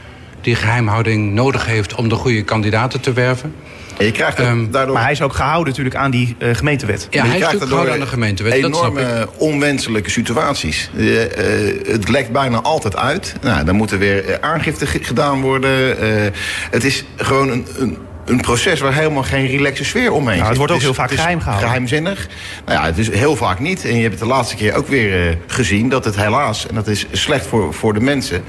[0.44, 1.96] die geheimhouding nodig heeft...
[1.96, 3.54] om de goede kandidaten te werven.
[3.98, 4.94] En je krijgt Ehm, daardoor...
[4.94, 7.08] Maar hij is ook gehouden natuurlijk aan die eh, gemeentewet.
[7.10, 8.62] Ja, hij je is gehouden aan de gemeentewet.
[8.62, 9.28] Dat snap Enorme ik.
[9.41, 10.89] onwenselijke situaties.
[10.98, 11.24] Eh,
[11.70, 13.36] eh, het lekt bijna altijd uit.
[13.41, 16.00] Nou, dan moet er weer aangifte ge- gedaan worden.
[16.00, 16.32] Eh,
[16.72, 20.58] het is gewoon een, een, een proces waar helemaal geen relaxe sfeer omheen Nou, het
[20.58, 21.68] wordt ook is- heel vaak het is geheim gehouden.
[21.68, 22.28] Geheimzinnig.
[22.66, 23.86] Nou ja, het is heel vaak niet.
[23.86, 26.76] En je hebt het de laatste keer ook weer eh, gezien dat het helaas, en
[26.76, 28.44] dat is slecht voor, voor de mensen.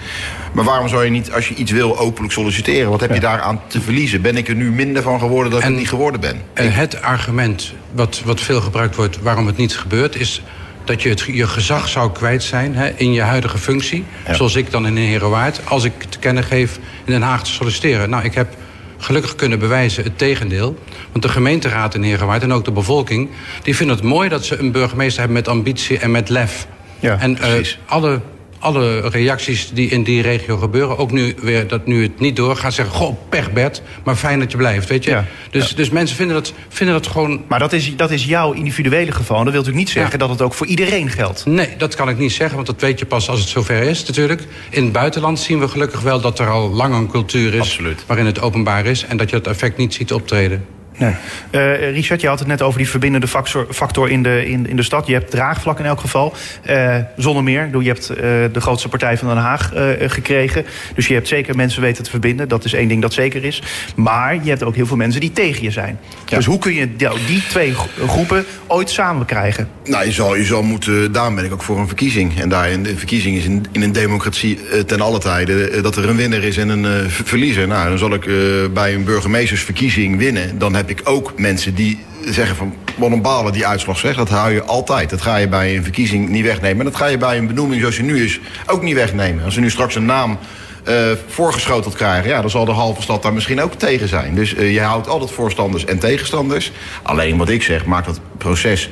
[0.53, 2.91] Maar waarom zou je niet, als je iets wil, openlijk solliciteren?
[2.91, 4.23] Wat heb je daaraan te verliezen?
[4.23, 6.41] Ben ik er nu minder van geworden dat ik En- het niet geworden ben?
[6.53, 10.17] Eh, het argument wat, wat veel gebruikt wordt waarom het niet gebeurt...
[10.17, 10.43] is
[10.85, 14.05] dat je het, je gezag zou kwijt zijn hè, in je huidige functie.
[14.31, 15.61] Zoals ik dan in Herenwaard.
[15.65, 18.11] Als ik te kennen geef in Den Haag te solliciteren.
[18.11, 18.55] Nou, ik heb
[18.99, 20.79] gelukkig kunnen bewijzen het tegendeel.
[21.11, 23.31] Want de gemeenteraad in Herenwaard en ook de bevolking...
[23.63, 26.67] die vinden het mooi dat ze een burgemeester hebben met ambitie en met lef.
[26.99, 27.79] Ja, en eh, precies.
[27.87, 28.21] alle,
[28.65, 30.99] alle reacties die in die regio gebeuren...
[30.99, 32.95] ook nu weer dat nu het niet doorgaat, zeggen...
[32.95, 35.11] goh, pech Bert, maar fijn dat je blijft, weet je.
[35.11, 35.25] Ja.
[35.51, 37.43] Dus, dus mensen vinden dat, vinden dat gewoon...
[37.49, 39.39] Maar dat is, dat is jouw individuele geval.
[39.39, 40.19] En dat wil natuurlijk niet zeggen Ja.
[40.19, 41.47] dat het ook voor iedereen geldt.
[41.47, 44.05] Nee, dat kan ik niet zeggen, want dat weet je pas als het zover is
[44.07, 44.43] natuurlijk.
[44.71, 47.61] In het buitenland zien we gelukkig wel dat er al lang een cultuur is...
[47.61, 48.05] Absoluut.
[48.07, 50.74] waarin het openbaar is en dat je dat effect niet ziet optreden.
[50.99, 51.13] Nee.
[51.51, 54.77] Eh, Richard, je had het net over die verbindende factor, factor in, de, in, in
[54.77, 55.07] de stad.
[55.07, 56.35] Je hebt draagvlak in elk geval.
[56.63, 57.69] Eh, zonder meer.
[57.81, 58.17] Je hebt eh,
[58.53, 60.65] de grootste partij van Den Haag gekregen.
[60.95, 62.49] Dus je hebt zeker mensen weten te verbinden.
[62.49, 63.63] Dat is één ding dat zeker is.
[63.97, 65.99] Maar je hebt ook heel veel mensen die tegen je zijn.
[66.27, 66.37] Ja.
[66.37, 69.69] Dus hoe kun je die, twee gro- groepen ooit samen krijgen?
[69.85, 72.41] Nou, je zal, je zal moeten, daarom ben ik ook voor een verkiezing.
[72.41, 76.09] En daar in de verkiezing is in, in een democratie ten alle tijden dat er
[76.09, 77.67] een winnaar is en een ver- verliezer.
[77.67, 78.29] Nou, dan zal ik
[78.75, 80.59] bij een burgemeestersverkiezing winnen.
[80.59, 84.17] Dan heb ik ook mensen die zeggen van wat balen die uitslag zegt.
[84.17, 85.11] Dat hou je altijd.
[85.11, 86.79] Dat ga je bij een verkiezing niet wegnemen.
[86.79, 89.45] En dat ga je bij een benoeming zoals je nu is ook niet wegnemen.
[89.45, 90.39] Als ze nu straks een naam
[90.85, 94.35] eh, voorgeschoteld krijgen, ja, dan zal de halve stad daar misschien ook tegen zijn.
[94.35, 96.73] Dus eh, je houdt altijd voorstanders en tegenstanders.
[97.03, 98.91] Alleen wat ik zeg, maakt dat proces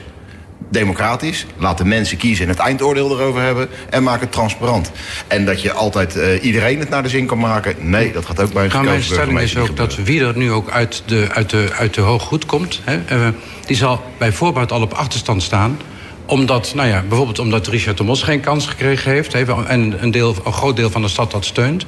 [0.72, 1.46] democratisch.
[1.56, 3.68] Laat de mensen kiezen en het eindoordeel erover hebben.
[3.90, 4.90] En maak het transparant.
[5.28, 7.74] En dat je altijd eh, iedereen het naar de zin kan maken.
[7.78, 10.52] Nee, dat gaat ook bij een gekozen mijn stelling is ook dat wie er nu
[10.52, 12.80] ook uit de, uit de, uit de hooggoed komt...
[12.84, 13.28] Hè, eh,
[13.66, 15.78] die zal bij voorbaat al op achterstand staan
[16.26, 19.32] omdat, nou ja, bijvoorbeeld omdat Richard de Mos geen kans gekregen heeft...
[19.32, 21.86] heeft en een, deel, een groot deel van de stad dat steunt.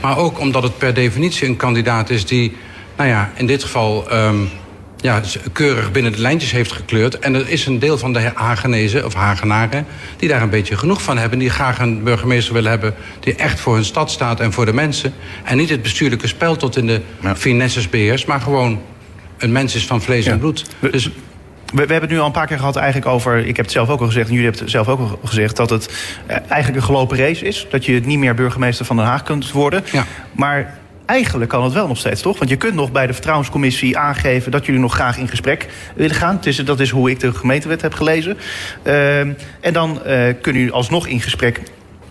[0.00, 2.56] Maar ook omdat het per definitie een kandidaat is die...
[2.96, 4.36] nou ja, in dit geval ehm,
[5.00, 7.18] ja, z- keurig binnen de lijntjes heeft gekleurd.
[7.18, 9.86] En er is een deel van de Hagenezen of Hagenaren...
[10.16, 11.38] die daar een beetje genoeg van hebben.
[11.38, 12.94] Die graag een burgemeester willen hebben...
[13.20, 15.14] die echt voor hun stad staat en voor de mensen.
[15.44, 17.36] En niet het bestuurlijke spel tot in de Ja.
[17.36, 18.26] finesses beheerst...
[18.26, 18.80] maar gewoon
[19.38, 20.32] een mens is van vlees Ja.
[20.32, 20.64] en bloed.
[20.80, 21.04] Dus
[21.66, 23.38] We, we hebben het nu al een paar keer gehad eigenlijk over...
[23.38, 25.56] ik heb het zelf ook al gezegd en jullie hebben het zelf ook al gezegd...
[25.56, 25.90] dat het
[26.26, 27.66] eh, eigenlijk een gelopen race is.
[27.70, 29.84] Dat je niet meer burgemeester van Den Haag kunt worden.
[29.92, 30.04] Ja.
[30.32, 32.38] Maar eigenlijk kan het wel nog steeds, toch?
[32.38, 34.50] Want je kunt nog bij de vertrouwenscommissie aangeven...
[34.50, 36.38] dat jullie nog graag in gesprek willen gaan.
[36.42, 38.36] Is, dat is hoe ik de gemeentewet heb gelezen.
[38.82, 41.60] Ehm, en dan eh, kunnen jullie alsnog in gesprek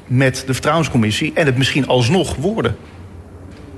[0.07, 1.31] met de vertrouwenscommissie...
[1.33, 2.75] en het misschien alsnog worden.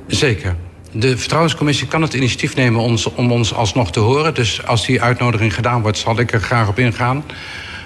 [0.07, 0.55] Zeker.
[0.91, 4.34] De vertrouwenscommissie kan het initiatief nemen ons, om ons alsnog te horen.
[4.34, 7.24] Dus als die uitnodiging gedaan wordt, zal ik er graag op ingaan.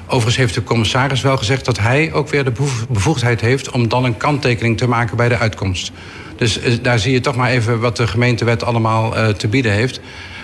[0.06, 3.88] Overigens heeft de commissaris wel gezegd dat hij ook weer de bevoeg- bevoegdheid heeft om
[3.88, 5.92] dan een kanttekening te maken bij de uitkomst.
[6.42, 9.72] Dus eh, daar zie je toch maar even wat de gemeentewet allemaal eh, te bieden
[9.72, 10.00] heeft.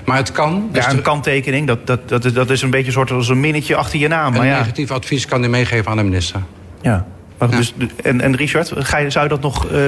[0.06, 0.70] Maar het kan.
[0.72, 3.30] Dus Ja, een kanttekening, dat, dat, dat, is- dat is een beetje een soort als
[3.30, 4.32] een minnetje achter je naam.
[4.34, 4.58] een Maar ja.
[4.58, 6.42] negatief advies kan hij meegeven aan de minister.
[6.82, 7.06] Ja.
[7.38, 7.58] Maar Ja.
[7.58, 7.74] Dus,
[8.04, 9.80] en, en Richard, ga je, zou je dat nog eh,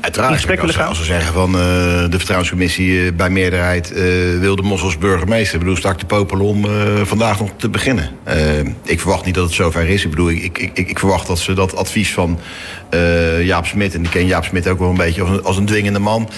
[0.00, 0.88] Uiteraard, in gesprek als, willen gaan?
[0.88, 1.60] als ze zeggen van eh,
[2.08, 3.92] de vertrouwenscommissie eh, bij meerderheid
[4.40, 5.54] wil de Mos als burgemeester.
[5.54, 6.66] Ik bedoel, sta ik te popelen om
[7.06, 8.10] vandaag nog te beginnen.
[8.84, 10.04] Ik verwacht niet dat het zover is.
[10.04, 12.38] Ik bedoel, ik, ik, ik, verwacht dat ze dat advies van
[13.42, 15.66] Jaap Smit, en ik ken Jaap Smit ook wel een beetje als een, als een
[15.66, 16.28] dwingende man.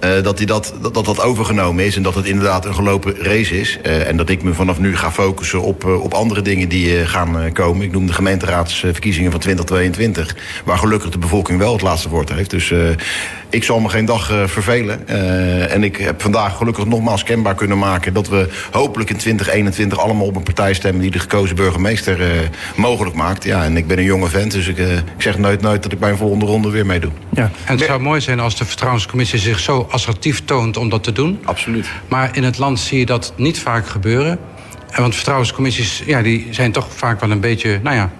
[0.00, 3.60] Eh, dat, die dat, dat, dat overgenomen is en dat het inderdaad een gelopen race
[3.60, 3.78] is.
[3.82, 7.06] Eh, en dat ik me vanaf nu ga focussen op, eh, op andere dingen die
[7.06, 7.86] gaan komen.
[7.86, 12.50] Ik noem de gemeenteraadsverkiezingen van 2022, waar gelukkig de bevolking wel het laatste woord heeft.
[12.50, 12.72] Dus
[13.50, 15.08] ik zal me geen dag eh, vervelen.
[15.08, 19.98] Eh, en ik heb vandaag gelukkig nogmaals kenbaar kunnen maken dat we hopelijk in 2021
[19.98, 22.28] allemaal op een partij stemmen die de gekozen burgemeester eh,
[22.76, 23.44] mogelijk maakt.
[23.44, 25.92] Ja, en ik ben een jonge vent, dus ik, eh, ik zeg nooit nooit dat
[25.92, 27.10] ik bij een volgende ronde weer meedoe.
[27.32, 27.50] Ja.
[27.64, 31.12] En het zou mooi zijn als de vertrouwenscommissie zich zo assertief toont om dat te
[31.12, 31.38] doen.
[31.44, 31.86] Absoluut.
[32.08, 34.38] Maar in het land zie je dat niet vaak gebeuren.
[34.90, 38.10] En want vertrouwenscommissies ja, die zijn toch vaak wel een beetje, nou ja,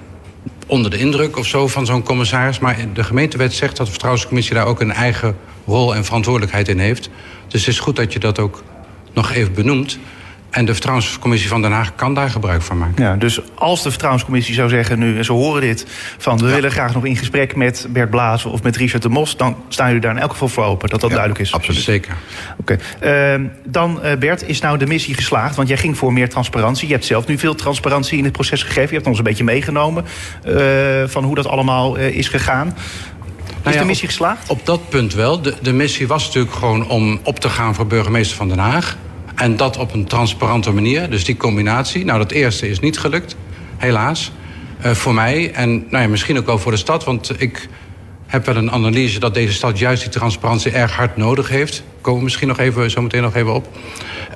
[0.71, 2.59] onder de indruk of zo van zo'n commissaris.
[2.59, 6.79] Maar de gemeentewet zegt dat de vertrouwenscommissie daar ook een eigen rol en verantwoordelijkheid in
[6.79, 7.11] heeft.
[7.49, 8.63] Dus het is goed dat je dat ook
[9.13, 9.99] nog even benoemt.
[10.51, 13.05] En de vertrouwenscommissie van Den Haag kan daar gebruik van maken.
[13.05, 15.87] Ja, dus als de vertrouwenscommissie zou zeggen nu, en ze horen dit,
[16.19, 19.37] van we willen graag nog in gesprek met Bert Blazen of met Richard de Mos,
[19.37, 21.53] dan staan jullie daar in elk geval voor open, dat dat Ja, duidelijk is.
[21.53, 21.81] absoluut.
[21.83, 22.15] Zeker.
[22.57, 22.77] Oké.
[23.01, 25.57] Ehm, dan, eh, Bert, is nou de missie geslaagd?
[25.57, 26.87] Want jij ging voor meer transparantie.
[26.89, 28.89] Je hebt zelf nu veel transparantie in het proces gegeven.
[28.89, 30.05] Je hebt ons een beetje meegenomen
[30.45, 30.55] eh,
[31.07, 32.67] van hoe dat allemaal eh, is gegaan.
[32.67, 32.75] Is
[33.63, 34.49] Nou ja, de missie op- geslaagd?
[34.51, 35.43] Op dat punt wel.
[35.43, 38.97] De, de missie was natuurlijk gewoon om op te gaan voor burgemeester van Den Haag.
[39.41, 41.11] En dat op een transparante manier.
[41.11, 42.05] Dus die combinatie.
[42.05, 43.37] Nou, dat eerste is niet gelukt,
[43.77, 44.33] helaas.
[44.81, 47.05] Eh, voor mij en nou ja, misschien ook wel voor de stad.
[47.05, 47.69] Want ik
[48.27, 51.83] heb wel een analyse dat deze stad juist die transparantie erg hard nodig heeft.
[52.01, 53.69] Komen we misschien nog even, zo meteen nog even op.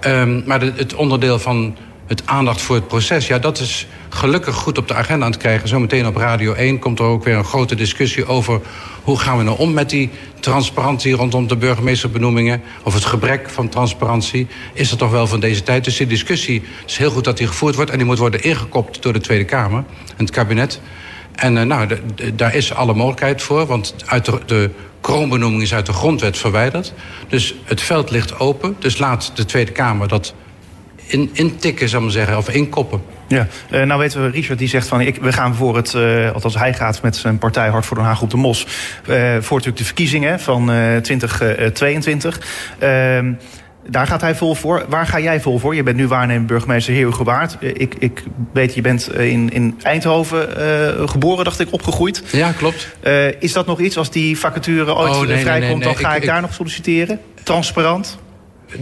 [0.00, 1.76] Ehm, maar het onderdeel van
[2.06, 5.40] het aandacht voor het proces, ja, dat is gelukkig goed op de agenda aan het
[5.40, 5.68] krijgen.
[5.68, 8.60] Zometeen op Radio 1 komt er ook weer een grote discussie over
[9.02, 12.62] hoe gaan we nou om met die transparantie rondom de burgemeesterbenoemingen.
[12.82, 14.46] Of het gebrek van transparantie.
[14.72, 15.84] Is dat toch wel van deze tijd?
[15.84, 19.02] Dus die discussie is heel goed dat die gevoerd wordt en die moet worden ingekopt
[19.02, 19.84] door de Tweede Kamer
[20.16, 20.80] en het kabinet.
[21.34, 21.88] En eh, nou,
[22.34, 26.92] daar is alle mogelijkheid voor, want uit de, de kroonbenoeming is uit de grondwet verwijderd.
[27.28, 28.76] Dus het veld ligt open.
[28.78, 30.34] Dus laat de Tweede Kamer dat
[31.06, 33.02] in, intikken, zal ik maar zeggen, of inkoppen.
[33.28, 36.30] Ja, Eh, nou weten we, Richard die zegt van ik, we gaan voor het, eh,
[36.32, 38.66] althans hij gaat met zijn partij Hart voor Den Haag op de Mos,
[39.06, 42.40] eh, voor natuurlijk de verkiezingen van eh 2022.
[42.78, 43.32] Ehm,
[43.88, 44.84] daar gaat hij vol voor.
[44.88, 45.74] Waar ga jij vol voor?
[45.74, 47.56] Je bent nu waarnemend burgemeester Heer Hugo Waard.
[47.60, 50.48] Eh, ik, ik weet, je bent in, in Eindhoven
[51.08, 52.22] geboren, dacht ik, opgegroeid.
[52.32, 52.96] Ja, klopt.
[53.38, 55.66] Is dat nog iets als die vacature ooit Oh, nee, nee, vrijkomt?
[55.66, 55.84] nee, nee.
[55.84, 57.20] Dan ga Ik- ik, ik- daar nog solliciteren?
[57.42, 58.18] Transparant?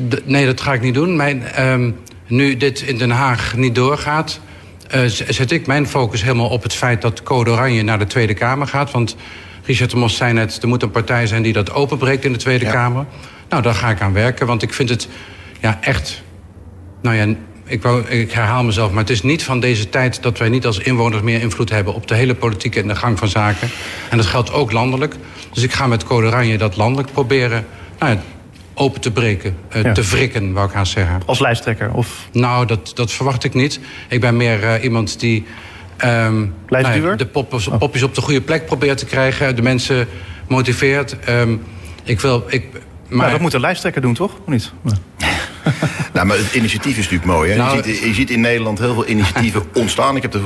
[0.08, 1.16] D- nee, dat ga ik niet doen.
[1.16, 1.90] Mijn, ehm,
[2.32, 4.40] nu dit in Den Haag niet doorgaat,
[4.88, 8.34] eh, zet ik mijn focus helemaal op het feit dat Code Oranje naar de Tweede
[8.34, 8.90] Kamer gaat.
[8.90, 9.16] Want
[9.64, 12.38] Richard de Mos zei net, er moet een partij zijn die dat openbreekt in de
[12.38, 12.70] Tweede Ja.
[12.70, 13.06] Kamer.
[13.48, 15.08] Nou, daar ga ik aan werken, want ik vind het
[15.60, 16.22] ja, echt.
[17.02, 20.38] Nou ja, ik, wou, ik herhaal mezelf, maar het is niet van deze tijd dat
[20.38, 23.28] wij niet als inwoners meer invloed hebben op de hele politiek en de gang van
[23.28, 23.68] zaken.
[24.10, 25.14] En dat geldt ook landelijk.
[25.52, 27.66] Dus ik ga met Code Oranje dat landelijk proberen
[27.98, 28.20] nou ja,
[28.74, 29.92] open te breken, eh, Ja.
[29.92, 31.20] te wrikken, wou ik haast zeggen.
[31.26, 31.92] Als lijsttrekker?
[31.92, 33.80] Of Nou, dat, dat verwacht ik niet.
[34.08, 35.44] Ik ben meer eh, iemand die
[35.98, 36.50] Lijstduwer?
[36.68, 40.08] nou ja, de popjes, popjes op de goede plek probeert te krijgen, de mensen
[40.48, 41.18] motiveert.
[41.18, 41.56] Ehm,
[42.04, 42.66] ik wil, ik,
[43.08, 44.32] maar nou, dat moet een lijsttrekker doen, toch?
[44.32, 44.72] Of niet?
[44.84, 44.92] Ja.
[46.12, 47.50] Nou, maar het initiatief is natuurlijk mooi.
[47.50, 47.56] Hè?
[47.56, 50.16] Nou, je, ziet, je ziet in Nederland heel veel initiatieven ontstaan.
[50.16, 50.40] Ik heb er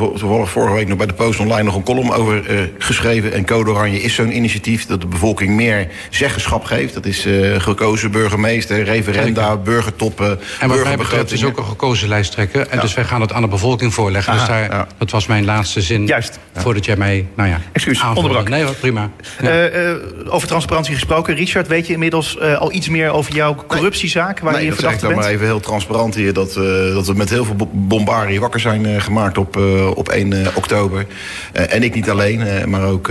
[0.46, 3.32] vorige week nog bij de Post Online nog een column over eh, geschreven.
[3.32, 6.94] En Code Oranje is zo'n initiatief dat de bevolking meer zeggenschap geeft.
[6.94, 12.08] Dat is eh, gekozen burgemeester, referenda, burgertoppen, En wat mij betreft is ook een gekozen
[12.08, 12.66] lijsttrekker.
[12.68, 14.32] En dus wij gaan het aan de bevolking voorleggen.
[14.32, 14.86] Aha, dus daar, ja.
[14.98, 16.06] dat was mijn laatste zin.
[16.06, 16.38] Juist.
[16.54, 18.48] Voordat jij mij, nou ja, Excuus, onderbrak.
[18.48, 19.10] Nee hoor, prima.
[19.42, 19.66] Ja.
[19.66, 19.92] Eh,
[20.26, 21.34] over transparantie gesproken.
[21.34, 24.40] Richard, weet je inmiddels al iets meer over jouw corruptiezaak...
[24.40, 26.32] waar Nee, je dat zeg maar even heel transparant hier.
[26.32, 29.90] Dat, eh, dat we met heel veel bo- bombarie wakker zijn eh, gemaakt op, eh,
[29.94, 31.06] op 1 eh, oktober.
[31.52, 33.10] En ik niet alleen, maar ook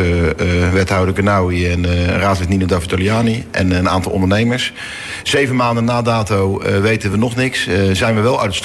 [0.74, 1.86] wethouder Kanawi en
[2.18, 3.46] raadslid Nino Davitoliani.
[3.52, 4.74] En een aantal ondernemers.
[5.24, 7.70] Zeven maanden na dato weten we nog niks.
[7.92, 8.56] Zijn we wel uit het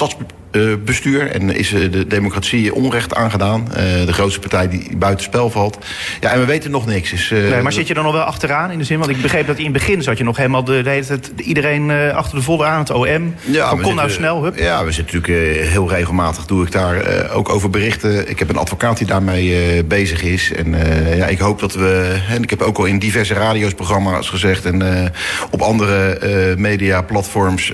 [0.51, 1.31] stadsbestuur.
[1.31, 3.73] en is eh, de democratie onrecht aangedaan.
[3.73, 5.77] Eh, de grootste partij die buitenspel valt.
[6.19, 7.09] Ja, en we weten nog niks.
[7.09, 8.99] Dus, eh, Nee, maar zit je dan nog wel achteraan in de zin?
[8.99, 11.31] Want ik begreep dat in het begin zat je nog helemaal de, de hele tijd
[11.37, 13.35] iedereen eh, achter de volle aan, het OM.
[13.51, 14.57] van, we kom nou snel, hup.
[14.57, 16.45] Ja, we zitten natuurlijk eh, heel regelmatig.
[16.45, 18.29] Doe ik daar eh, ook over berichten.
[18.29, 20.51] Ik heb een advocaat die daarmee eh, bezig is.
[20.53, 22.15] En eh, ja, ik hoop dat we.
[22.29, 24.65] En ik heb ook al in diverse radio's programma's gezegd.
[24.65, 25.09] En eh,
[25.51, 27.71] op andere eh mediaplatforms.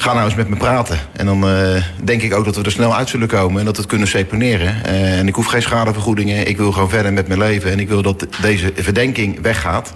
[0.00, 0.98] Ga nou eens met me praten.
[1.12, 3.74] En dan eh, denk ik ook dat we er snel uit zullen komen en dat
[3.74, 4.84] we het kunnen seponeren.
[4.84, 6.48] Eh, en ik hoef geen schadevergoedingen.
[6.48, 7.70] Ik wil gewoon verder met mijn leven.
[7.70, 9.92] En ik wil dat deze verdenking weggaat.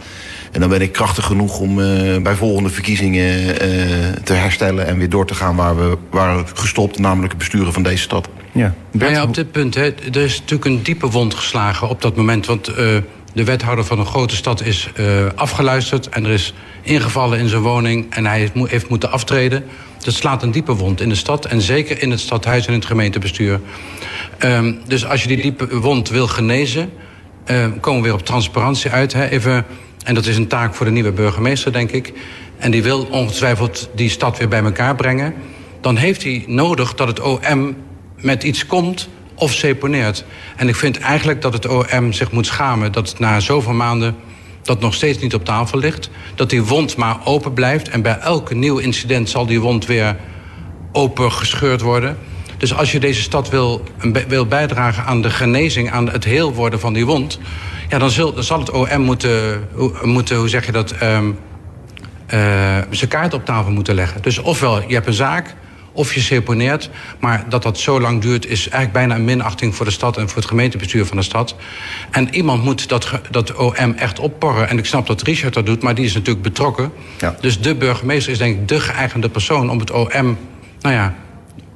[0.53, 3.69] En dan ben ik krachtig genoeg om eh, bij volgende verkiezingen eh,
[4.25, 7.83] te herstellen en weer door te gaan waar we waren gestopt, namelijk het besturen van
[7.83, 8.29] deze stad.
[8.53, 8.61] Ja.
[8.61, 12.03] Nou Bert, ja, op dit punt, hè, er is natuurlijk een diepe wond geslagen op
[12.03, 12.47] dat moment.
[12.47, 12.75] Want eh,
[13.33, 16.09] de wethouder van een grote stad is eh, afgeluisterd...
[16.09, 19.65] en er is ingevallen in zijn woning en hij heeft moeten aftreden.
[20.03, 22.85] Dat slaat een diepe wond in de stad en zeker in het stadhuis en het
[22.85, 23.61] gemeentebestuur.
[24.39, 26.93] Ehm, dus als je die diepe wond wil genezen...
[27.45, 29.13] eh, komen we weer op transparantie uit.
[29.13, 29.29] Hè?
[29.29, 29.67] Even,
[30.05, 32.13] en dat is een taak voor de nieuwe burgemeester, denk ik.
[32.59, 35.35] En die wil ongetwijfeld die stad weer bij elkaar brengen.
[35.81, 37.77] Dan heeft hij nodig dat het OM
[38.17, 40.25] met iets komt of seponeert.
[40.57, 42.93] En ik vind eigenlijk dat het OM zich moet schamen...
[42.93, 44.17] dat na zoveel maanden
[44.63, 46.11] dat nog steeds niet op tafel ligt.
[46.35, 47.89] Dat die wond maar open blijft.
[47.89, 50.17] En bij elk nieuw incident zal die wond weer
[50.93, 52.19] open gescheurd worden.
[52.57, 53.83] Dus als je deze stad wil,
[54.29, 57.39] wil bijdragen aan de genezing, aan het heel worden van die wond,
[57.89, 59.69] ja, dan, dan zal het OM moeten,
[60.03, 61.31] moeten hoe zeg je dat, ehm,
[62.27, 64.23] eh, zijn kaart op tafel moeten leggen.
[64.23, 65.55] Dus ofwel je hebt een zaak,
[65.93, 66.91] of je seponeert.
[67.19, 70.29] Maar dat dat zo lang duurt, is eigenlijk bijna een minachting voor de stad en
[70.29, 71.55] voor het gemeentebestuur van de stad.
[72.11, 74.69] En iemand moet dat, dat OM echt opporren.
[74.69, 76.93] En ik snap dat Richard dat doet, maar die is natuurlijk betrokken.
[77.19, 77.37] Ja.
[77.41, 80.39] Dus de burgemeester is denk ik de geëigende persoon om het OM,
[80.81, 81.15] nou ja,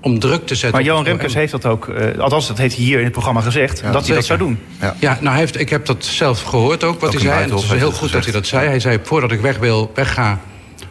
[0.01, 0.71] om druk te zetten.
[0.71, 3.41] Maar Johan Remkes heeft dat ook, eh, althans dat heeft hij hier in het programma
[3.41, 4.59] gezegd, dat hij dat zou doen.
[4.81, 4.97] Ja.
[5.01, 7.43] Ja, nou hij heeft, ik heb dat zelf gehoord ook, wat Ook hij zei.
[7.43, 8.67] En het is heel goed dat hij dat zei.
[8.67, 10.41] Hij zei, voordat ik weg wil, wegga,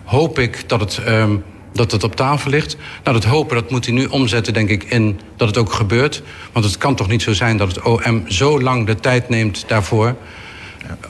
[0.04, 1.36] hoop ik dat het, ehm,
[1.76, 2.78] dat het op tafel ligt.
[3.04, 6.22] Nou, dat hopen, dat moet hij nu omzetten, denk ik, in dat het ook gebeurt.
[6.52, 9.64] Want het kan toch niet zo zijn dat het OM zo lang de tijd neemt
[9.68, 10.16] daarvoor...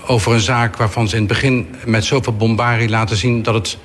[0.06, 3.44] over een zaak waarvan ze in het begin met zoveel bombarie laten zien...
[3.44, 3.78] dat het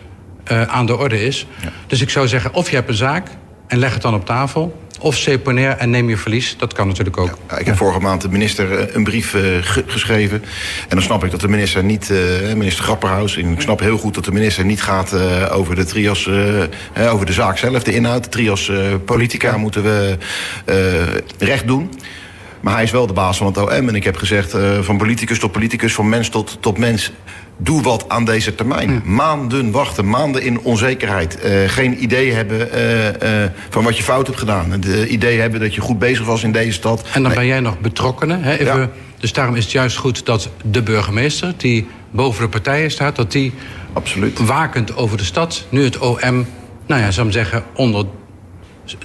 [0.45, 1.47] eh, aan de orde is.
[1.87, 3.28] Dus ik zou zeggen, of je hebt een zaak
[3.66, 4.89] en leg het dan op tafel...
[5.01, 6.57] of seponeer en neem je verlies.
[6.59, 7.38] Dat kan natuurlijk ook.
[7.48, 10.42] Ja, ik heb vorige maand de minister eh, een brief eh, ge- geschreven.
[10.88, 13.36] En dan snap ik dat de minister niet, eh, minister Grapperhaus...
[13.36, 15.14] en ik snap heel goed dat de minister niet gaat
[15.51, 16.28] over de trias...
[17.11, 18.24] over de zaak zelf, de inhoud.
[18.24, 18.70] De trias
[19.05, 20.16] politica moeten we
[21.38, 21.90] recht doen.
[22.61, 23.88] Maar hij is wel de baas van het OM.
[23.88, 27.12] En ik heb gezegd, van politicus tot politicus, van mens tot, tot mens...
[27.63, 29.03] Doe wat aan deze termijn.
[29.05, 31.41] Maanden wachten, maanden in onzekerheid.
[31.41, 34.71] Eh, geen idee hebben eh, eh, van wat je fout hebt gedaan.
[34.71, 37.01] Het idee hebben dat je goed bezig was in deze stad.
[37.03, 37.35] En dan Nee.
[37.35, 38.43] ben jij nog betrokkenen.
[38.43, 38.53] Hè?
[38.53, 38.91] Even, Ja.
[39.19, 43.33] Dus daarom is het juist goed dat de burgemeester, die boven de partijen staat, dat
[43.33, 43.53] die
[43.93, 44.39] Absoluut.
[44.39, 46.47] wakend over de stad, nu het OM,
[46.87, 48.05] nou ja, zou ik zeggen, onder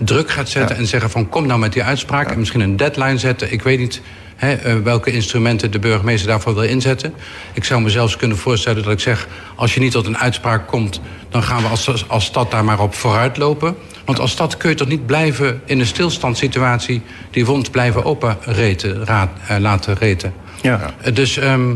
[0.03, 3.17] druk gaat zetten en zeggen van kom nou met die uitspraak en misschien een deadline
[3.17, 3.51] zetten.
[3.51, 4.01] Ik weet niet
[4.35, 7.13] hè, eh, welke instrumenten de burgemeester daarvoor wil inzetten.
[7.53, 10.67] Ik zou me zelfs kunnen voorstellen dat ik zeg, als je niet tot een uitspraak
[10.67, 13.75] komt, dan gaan we als, als stad daar maar op vooruit lopen.
[14.05, 18.37] Want als stad kun je toch niet blijven in een stilstandssituatie die wond blijven open
[18.41, 20.33] reten, raad, eh, laten reten.
[20.61, 20.93] Ja.
[21.01, 21.75] Eh, Dus ehm,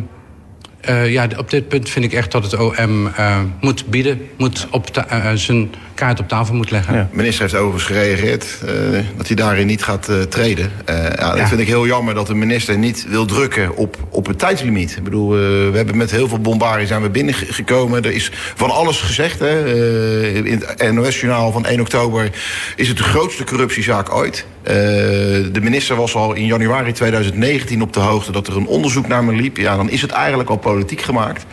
[0.81, 3.11] eh, ja, op dit punt vind ik echt dat het OM
[3.61, 5.69] moet bieden, moet op zijn
[5.99, 6.93] kaart op tafel moet leggen.
[6.95, 7.07] Ja.
[7.11, 8.73] De minister heeft overigens gereageerd eh,
[9.17, 10.71] dat hij daarin niet gaat eh, treden.
[10.85, 11.47] Eh, ja, dat Ja.
[11.47, 14.95] vind ik heel jammer dat de minister niet wil drukken op, op het tijdslimiet.
[14.97, 18.03] Ik bedoel, eh, we hebben met heel veel bombarie zijn we binnengekomen.
[18.03, 19.39] Er is van alles gezegd.
[19.39, 19.65] Hè.
[19.65, 22.29] Eh, in het NOS-journaal van 1 oktober
[22.75, 24.45] is het de grootste corruptiezaak ooit.
[24.63, 24.75] Eh,
[25.51, 29.23] de minister was al in januari 2019 op de hoogte dat er een onderzoek naar
[29.23, 29.57] me liep.
[29.57, 31.45] Ja, dan is het eigenlijk al politiek gemaakt.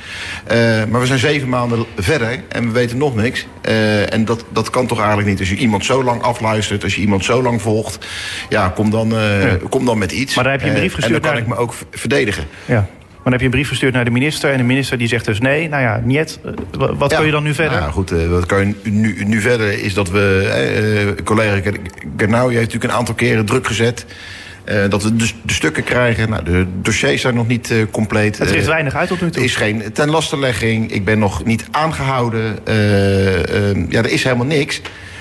[0.47, 0.59] Eh,
[0.91, 3.47] maar we zijn zeven maanden verder en we weten nog niks.
[3.61, 5.39] Eh, en dat, dat kan toch eigenlijk niet.
[5.39, 8.07] Als je iemand zo lang afluistert, als je iemand zo lang volgt...
[8.49, 10.35] ja, kom dan, eh, kom dan met iets.
[10.35, 11.75] Maar daar heb je een brief Eh, gestuurd En dan kan naar- ik me ook
[11.91, 12.45] verdedigen.
[12.65, 12.75] Ja.
[12.75, 15.25] Maar dan heb je een brief gestuurd naar de minister en de minister die zegt
[15.25, 15.69] dus nee.
[15.69, 16.39] Nou ja, niet.
[16.45, 17.17] Eh, wa- Wat Ja.
[17.17, 17.79] kun je dan nu verder?
[17.81, 21.15] Nou goed, wat kan je nu, nu verder is dat we...
[21.25, 21.71] collega
[22.17, 24.07] Gernaui heeft natuurlijk een aantal keren druk gezet...
[24.67, 26.31] eh, dat we de, de stukken krijgen.
[26.31, 28.39] Nou, de dossiers zijn nog niet eh, compleet.
[28.39, 29.45] het richt Eh, weinig uit tot nu Er toe.
[29.45, 30.93] is geen tenlastenlegging.
[30.93, 32.59] Ik ben nog niet aangehouden.
[32.67, 34.81] Eh, eh, ja, er is helemaal niks.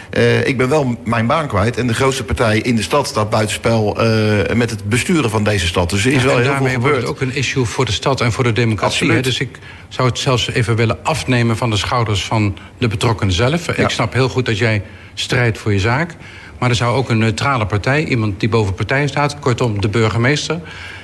[0.10, 1.78] Eh, ik ben wel mijn baan kwijt.
[1.78, 5.68] En de grootste partij in de stad staat buitenspel eh met het besturen van deze
[5.68, 5.90] stad.
[5.90, 7.02] Dus er is wel en heel veel daarmee wordt gebeurd.
[7.02, 9.12] het ook een issue voor de stad en voor de democratie.
[9.12, 9.22] Hè?
[9.22, 13.68] Dus ik zou het zelfs even willen afnemen van de schouders van de betrokkenen zelf.
[13.70, 14.82] Ik snap heel goed dat jij
[15.14, 16.16] strijdt voor je zaak.
[16.60, 20.60] Maar er zou ook een neutrale partij, iemand die boven partijen staat, kortom de burgemeester,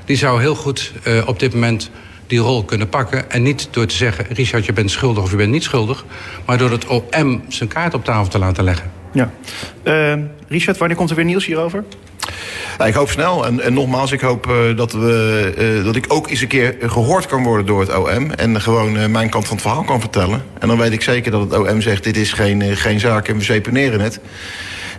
[0.06, 1.90] die zou heel goed eh, op dit moment
[2.28, 3.32] die rol kunnen pakken.
[3.32, 6.06] En niet door te zeggen, Richard, je bent schuldig of je bent niet schuldig.
[6.46, 8.92] Maar door het OM zijn kaart op tafel te laten leggen.
[9.12, 9.32] Ja.
[9.84, 10.14] Eh,
[10.48, 11.84] Richard, wanneer komt er weer nieuws hierover?
[12.78, 13.46] Nou, ik hoop snel.
[13.46, 16.76] En, en nogmaals, ik hoop eh, dat, we, eh, dat ik ook eens een keer
[16.82, 18.32] gehoord kan worden door het OM.
[18.32, 20.44] En gewoon eh, mijn kant van het verhaal kan vertellen.
[20.60, 23.38] En dan weet ik zeker dat het OM zegt: dit is geen, geen zaak en
[23.38, 24.20] we seponeren het.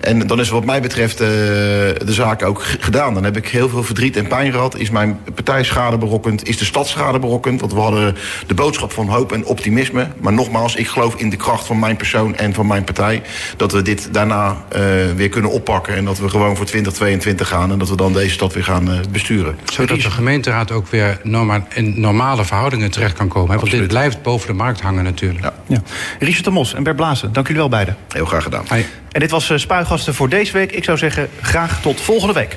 [0.02, 3.14] En dan is wat mij betreft eh, de zaak ook gedaan.
[3.14, 4.78] Dan heb ik heel veel verdriet en pijn gehad.
[4.78, 6.48] Is mijn partij schade berokkend?
[6.48, 7.60] Is de stad schade berokkend?
[7.60, 10.08] Want we hadden de boodschap van hoop en optimisme.
[10.20, 13.22] Maar nogmaals, ik geloof in de kracht van mijn persoon en van mijn partij.
[13.56, 14.82] Dat we dit daarna eh,
[15.16, 15.94] weer kunnen oppakken.
[15.94, 17.72] En dat we gewoon voor 2022 gaan.
[17.72, 19.58] En dat we dan deze stad weer gaan eh, besturen.
[19.64, 23.50] Zodat de gemeenteraad ook weer norma in normale verhoudingen terecht kan komen.
[23.50, 23.56] hè?
[23.56, 25.44] Want dit blijft boven de markt hangen natuurlijk.
[25.44, 25.52] Ja.
[25.66, 25.82] Ja.
[26.18, 27.96] Richard de Mos en Bert Blazen, dank jullie wel beiden.
[28.08, 28.64] Heel graag gedaan.
[29.12, 30.72] En dit was eh, Spuigasten voor deze week.
[30.72, 32.56] Ik zou zeggen, graag tot volgende week.